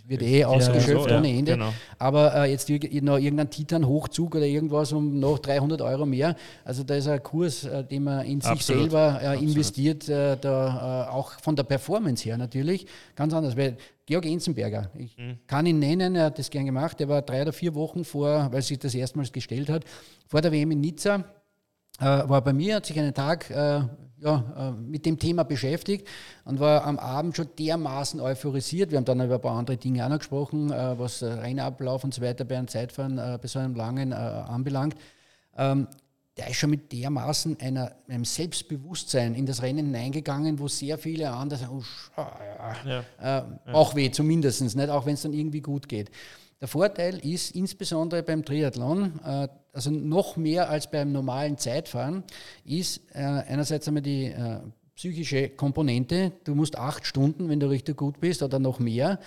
[0.07, 1.53] wird eh ja, ausgeschöpft so, ohne Ende.
[1.53, 1.73] Genau.
[1.97, 6.95] Aber uh, jetzt noch irgendein Titan-Hochzug oder irgendwas um noch 300 Euro mehr, also da
[6.95, 8.61] ist ein Kurs, uh, den man in Absolut.
[8.61, 12.85] sich selber investiert, da auch von der Performance her natürlich
[13.15, 15.39] ganz anders, weil Georg Enzenberger, ich mhm.
[15.47, 18.49] kann ihn nennen, er hat das gern gemacht, er war drei oder vier Wochen vor,
[18.51, 19.83] weil sich das erstmals gestellt hat,
[20.27, 21.25] vor der WM in Nizza
[21.99, 23.81] äh, war bei mir, hat sich einen Tag äh,
[24.19, 26.07] ja, äh, mit dem Thema beschäftigt
[26.45, 28.91] und war am Abend schon dermaßen euphorisiert.
[28.91, 32.13] Wir haben dann über ein paar andere Dinge auch noch gesprochen, äh, was Rennablauf und
[32.13, 34.95] so weiter bei einem Zeitfahren, äh, bei so einem langen äh, anbelangt.
[35.57, 35.87] Ähm,
[36.37, 41.31] der ist schon mit dermaßen einer, einem Selbstbewusstsein in das Rennen hineingegangen, wo sehr viele
[41.31, 41.81] andere sagen,
[42.17, 43.59] oh, ja, ja, ja.
[43.71, 44.89] Auch weh zumindest, nicht?
[44.89, 46.11] auch wenn es dann irgendwie gut geht.
[46.61, 52.23] Der Vorteil ist insbesondere beim Triathlon, äh, also noch mehr als beim normalen Zeitfahren,
[52.63, 54.59] ist äh, einerseits einmal die äh,
[54.95, 56.31] psychische Komponente.
[56.45, 59.19] Du musst acht Stunden, wenn du richtig gut bist oder noch mehr,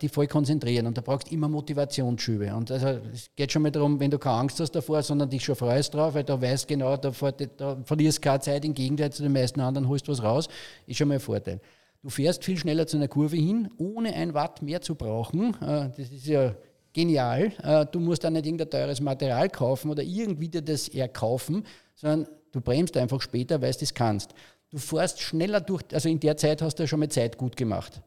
[0.00, 0.86] die voll konzentrieren.
[0.86, 2.54] Und da brauchst du immer Motivationsschübe.
[2.54, 5.44] Und also es geht schon mal darum, wenn du keine Angst hast davor, sondern dich
[5.44, 9.22] schon freust drauf, weil du weißt genau, da, da verlierst keine Zeit, im Gegenteil zu
[9.22, 10.48] den meisten anderen holst was raus,
[10.86, 11.60] ist schon mal ein Vorteil.
[12.04, 15.54] Du fährst viel schneller zu einer Kurve hin, ohne ein Watt mehr zu brauchen.
[15.62, 16.54] Äh, das ist ja
[16.92, 17.50] genial.
[17.62, 22.28] Äh, du musst dann nicht irgendein teures Material kaufen oder irgendwie dir das erkaufen, sondern
[22.52, 24.34] du bremst einfach später, weil du das kannst.
[24.68, 27.56] Du fährst schneller durch, also in der Zeit hast du ja schon mal Zeit gut
[27.56, 28.02] gemacht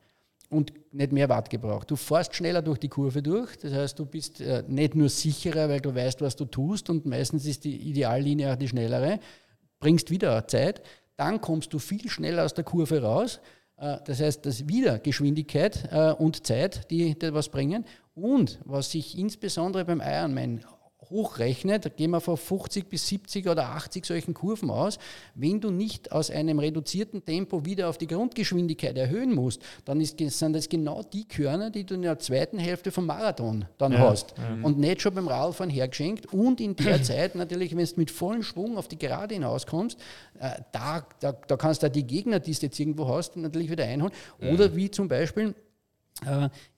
[0.52, 1.89] und nicht mehr Watt gebraucht.
[1.89, 5.70] Du fährst schneller durch die Kurve durch, das heißt, du bist äh, nicht nur sicherer,
[5.70, 9.20] weil du weißt, was du tust und meistens ist die Ideallinie auch die schnellere,
[9.80, 10.84] bringst wieder Zeit,
[11.16, 13.39] dann kommst du viel schneller aus der Kurve raus.
[13.78, 17.86] Äh, das heißt, dass wieder Geschwindigkeit äh, und Zeit, die, die was bringen.
[18.16, 20.64] Und was sich insbesondere beim Ironman
[21.10, 24.97] hochrechnet, gehen wir von 50 bis 70 oder 80 solchen Kurven aus,
[25.36, 30.18] wenn du nicht aus einem reduzierten Tempo wieder auf die Grundgeschwindigkeit erhöhen musst, dann ist,
[30.18, 33.99] sind das genau die Körner, die du in der zweiten Hälfte vom Marathon dann ja,
[33.99, 34.36] hast.
[34.38, 34.66] Ja.
[34.66, 36.34] Und nicht schon beim Radfahren hergeschenkt.
[36.34, 39.99] Und in der Zeit natürlich, wenn du mit vollem Schwung auf die Gerade hinauskommst,
[40.39, 43.86] äh, da, da, da kannst du die Gegner, die du jetzt irgendwo hast, natürlich wieder
[43.86, 44.14] einholen.
[44.41, 45.55] Oder wie zum Beispiel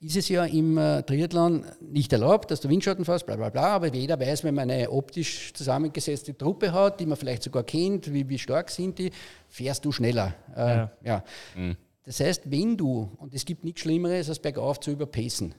[0.00, 3.68] ist es ja im äh, Triathlon nicht erlaubt, dass du Windschatten fährst, bla bla bla,
[3.68, 8.12] aber jeder weiß, wenn man eine optisch zusammengesetzte Truppe hat, die man vielleicht sogar kennt,
[8.12, 9.10] wie, wie stark sind die,
[9.48, 10.34] fährst du schneller.
[10.54, 10.92] Äh, ja.
[11.02, 11.24] ja.
[11.56, 11.76] Mhm.
[12.04, 15.54] Das heißt, wenn du, und es gibt nichts Schlimmeres, als bergauf zu überpacen,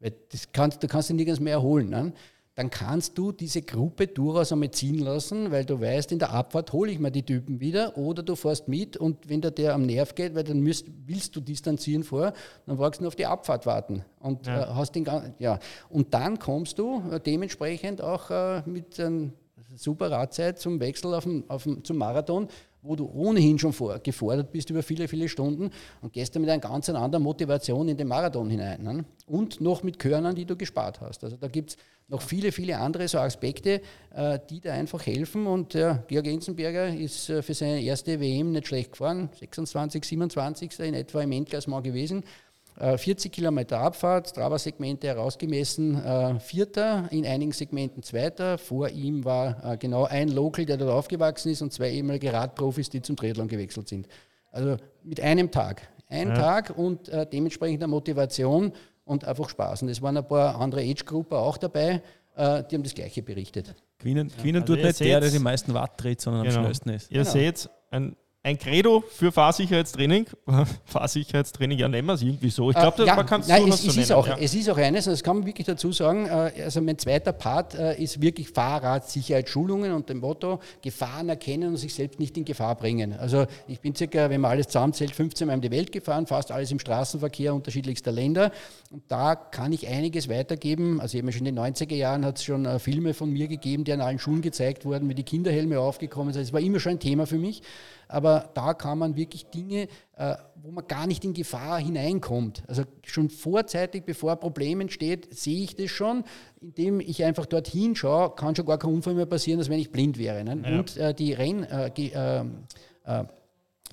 [0.00, 1.88] weil das kannst, du kannst dich nirgends mehr erholen.
[1.88, 2.12] Ne?
[2.54, 6.72] Dann kannst du diese Gruppe durchaus einmal ziehen lassen, weil du weißt, in der Abfahrt
[6.72, 9.82] hole ich mir die Typen wieder oder du fährst mit und wenn der, der am
[9.82, 12.34] Nerv geht, weil dann müsst, willst du distanzieren vor,
[12.66, 14.64] dann brauchst du nur auf die Abfahrt warten und ja.
[14.64, 19.30] äh, hast den ja und dann kommst du äh, dementsprechend auch äh, mit einer
[19.74, 22.48] super Radzeit zum Wechsel auf dem, auf dem, zum Marathon
[22.82, 25.70] wo du ohnehin schon vor, gefordert bist über viele, viele Stunden
[26.00, 28.82] und gehst dann mit einer ganz anderen Motivation in den Marathon hinein.
[28.82, 29.04] Ne?
[29.26, 31.22] Und noch mit Körnern, die du gespart hast.
[31.22, 31.76] Also da gibt es
[32.08, 33.80] noch viele, viele andere so Aspekte,
[34.14, 35.46] äh, die da einfach helfen.
[35.46, 40.80] Und äh, Georg Enzenberger ist äh, für seine erste WM nicht schlecht gefahren, 26, 27.
[40.80, 42.24] in etwa im Endklassement gewesen.
[42.78, 48.58] 40 äh, Kilometer Abfahrt, Strava-Segmente herausgemessen, äh, Vierter, in einigen Segmenten Zweiter.
[48.58, 52.88] Vor ihm war äh, genau ein Local, der dort aufgewachsen ist und zwei ehemalige Radprofis,
[52.90, 54.08] die zum Triathlon gewechselt sind.
[54.50, 55.88] Also mit einem Tag.
[56.08, 56.34] Ein ja.
[56.34, 58.72] Tag und äh, dementsprechender Motivation
[59.04, 59.82] und einfach Spaß.
[59.82, 62.02] Und es waren ein paar andere Age-Gruppen auch dabei,
[62.36, 63.74] äh, die haben das Gleiche berichtet.
[63.98, 66.56] Gewinnen, gewinnen ja, also tut nicht der, der die meisten Watt dreht, sondern genau.
[66.56, 67.10] am schnellsten ist.
[67.10, 67.30] Ihr genau.
[67.30, 70.26] seht, ein ein Credo für Fahrsicherheitstraining.
[70.84, 72.70] Fahrsicherheitstraining, ja, nennen wir es irgendwie so.
[72.70, 74.36] Ich glaube, äh, ja, man kann es so es, es, ist auch, ja.
[74.36, 77.32] es ist auch eines, und das kann man wirklich dazu sagen, äh, also mein zweiter
[77.32, 82.44] Part äh, ist wirklich Fahrradsicherheitsschulungen und dem Motto, Gefahren erkennen und sich selbst nicht in
[82.44, 83.12] Gefahr bringen.
[83.12, 86.50] Also ich bin circa, wenn man alles zusammenzählt, 15 Mal um die Welt gefahren, fast
[86.50, 88.50] alles im Straßenverkehr unterschiedlichster Länder.
[88.90, 91.00] Und da kann ich einiges weitergeben.
[91.00, 93.92] Also eben schon in den 90er Jahren hat es schon Filme von mir gegeben, die
[93.92, 96.42] an allen Schulen gezeigt wurden, wie die Kinderhelme aufgekommen sind.
[96.42, 97.62] Es war immer schon ein Thema für mich
[98.12, 102.62] aber da kann man wirklich Dinge, äh, wo man gar nicht in Gefahr hineinkommt.
[102.68, 106.24] Also schon vorzeitig, bevor ein Problem entsteht, sehe ich das schon.
[106.60, 109.90] Indem ich einfach dorthin schaue, kann schon gar kein Unfall mehr passieren, als wenn ich
[109.90, 110.44] blind wäre.
[110.44, 110.62] Ne?
[110.64, 110.78] Ja.
[110.78, 111.64] Und äh, die Renn...
[111.64, 112.64] Äh, ähm,
[113.04, 113.24] äh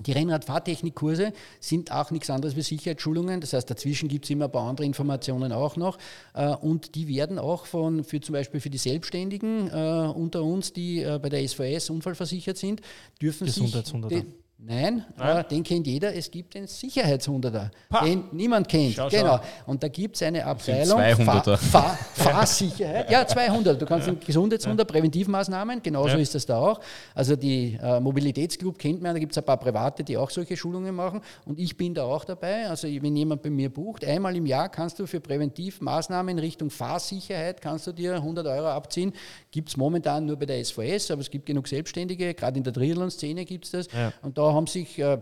[0.00, 3.40] die Rennradfahrtechnikkurse sind auch nichts anderes wie Sicherheitsschulungen.
[3.40, 5.98] Das heißt, dazwischen gibt es immer ein paar andere Informationen auch noch.
[6.34, 10.72] Äh, und die werden auch von, für zum Beispiel für die Selbstständigen äh, unter uns,
[10.72, 12.80] die äh, bei der SVS unfallversichert sind,
[13.20, 13.72] dürfen sich
[14.62, 15.44] Nein, Nein.
[15.50, 16.14] den kennt jeder.
[16.14, 18.04] Es gibt den Sicherheitshunderter, pa.
[18.04, 18.94] den niemand kennt.
[18.94, 19.38] Schau, genau.
[19.38, 19.70] Schau.
[19.70, 23.10] Und da gibt es eine Abteilung Fahr, Fahr, Fahrsicherheit.
[23.10, 23.80] ja, 200.
[23.80, 26.18] Du kannst den Gesundheitshunder, Präventivmaßnahmen, genauso ja.
[26.18, 26.80] ist das da auch.
[27.14, 30.56] Also die äh, Mobilitätsclub kennt man, da gibt es ein paar Private, die auch solche
[30.58, 31.22] Schulungen machen.
[31.46, 32.68] Und ich bin da auch dabei.
[32.68, 36.68] Also wenn jemand bei mir bucht, einmal im Jahr kannst du für Präventivmaßnahmen in Richtung
[36.68, 39.14] Fahrsicherheit, kannst du dir 100 Euro abziehen.
[39.50, 42.34] Gibt es momentan nur bei der SVS, aber es gibt genug Selbstständige.
[42.34, 43.86] Gerade in der Triathlon-Szene gibt es das.
[43.92, 44.12] Ja.
[44.20, 45.20] Und da haben sich, äh, ja,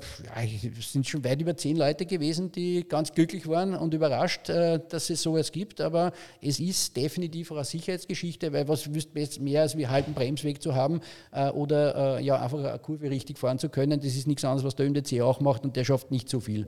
[0.80, 5.10] sind schon weit über zehn Leute gewesen, die ganz glücklich waren und überrascht, äh, dass
[5.10, 5.80] es sowas gibt.
[5.80, 10.74] Aber es ist definitiv eine Sicherheitsgeschichte, weil was wüsst mehr als wie halben Bremsweg zu
[10.74, 11.00] haben
[11.32, 14.00] äh, oder ja einfach eine Kurve richtig fahren zu können.
[14.00, 16.66] Das ist nichts anderes, was der MDC auch macht und der schafft nicht so viel.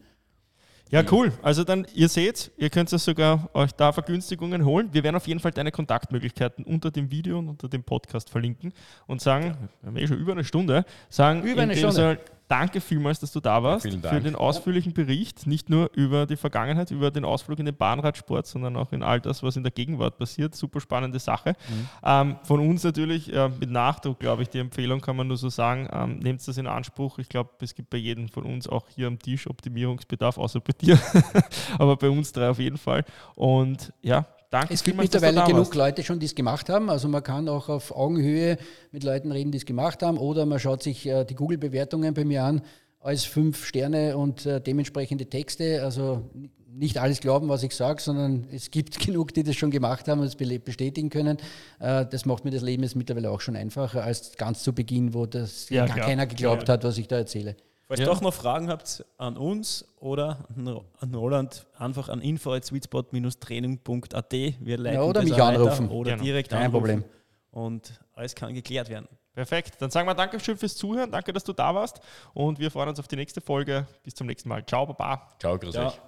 [0.91, 1.33] Ja, cool.
[1.43, 4.89] Also dann, ihr seht, ihr könnt es sogar euch da Vergünstigungen holen.
[4.93, 8.73] Wir werden auf jeden Fall deine Kontaktmöglichkeiten unter dem Video und unter dem Podcast verlinken
[9.07, 12.19] und sagen, wir haben eh schon über eine Stunde, sagen, über eine Stunde.
[12.51, 14.05] Danke vielmals, dass du da warst Dank.
[14.05, 18.47] für den ausführlichen Bericht, nicht nur über die Vergangenheit, über den Ausflug in den Bahnradsport,
[18.47, 20.55] sondern auch in all das, was in der Gegenwart passiert.
[20.55, 21.51] Super spannende Sache.
[21.51, 21.89] Mhm.
[22.03, 25.49] Ähm, von uns natürlich äh, mit Nachdruck, glaube ich, die Empfehlung kann man nur so
[25.49, 27.19] sagen, ähm, nehmt das in Anspruch.
[27.19, 30.73] Ich glaube, es gibt bei jedem von uns auch hier am Tisch Optimierungsbedarf, außer bei
[30.73, 30.99] dir,
[31.79, 33.05] aber bei uns drei auf jeden Fall.
[33.37, 35.75] Und ja, danke Es gibt mittlerweile genug warst.
[35.75, 36.91] Leute schon, die es gemacht haben.
[36.91, 38.59] Also man kann auch auf Augenhöhe
[38.93, 40.19] mit Leuten reden, die es gemacht haben.
[40.19, 42.63] Oder man schaut sich äh, die Google-Bewertungen bei mir an
[43.01, 45.83] als fünf Sterne und äh, dementsprechende Texte.
[45.83, 46.29] Also
[46.73, 50.21] nicht alles glauben, was ich sage, sondern es gibt genug, die das schon gemacht haben
[50.21, 51.39] und es bestätigen können.
[51.79, 55.15] Äh, das macht mir das Leben jetzt mittlerweile auch schon einfacher als ganz zu Beginn,
[55.15, 56.07] wo das Ja, gar klar.
[56.09, 56.75] keiner geglaubt Ja.
[56.75, 57.57] hat, was ich da erzähle.
[57.91, 58.07] Falls Ja.
[58.07, 64.33] ihr doch noch Fragen habt an uns oder an Ro- an Roland, einfach an info.sweetspot-training.at.
[64.33, 65.89] Wir leiten Ja, oder mich weiter anrufen.
[65.89, 66.23] Oder Genau.
[66.23, 66.73] direkt Kein anrufen.
[66.73, 67.05] Problem.
[67.51, 69.09] Und alles kann geklärt werden.
[69.35, 69.75] Perfekt.
[69.81, 71.11] Dann sagen wir Dankeschön fürs Zuhören.
[71.11, 72.01] Danke, dass du da warst.
[72.33, 73.89] Und wir freuen uns auf die nächste Folge.
[74.05, 74.65] Bis zum nächsten Mal.
[74.67, 75.27] Ciao, Baba.
[75.41, 75.89] Ciao, grüß Ja.
[75.89, 76.01] euch.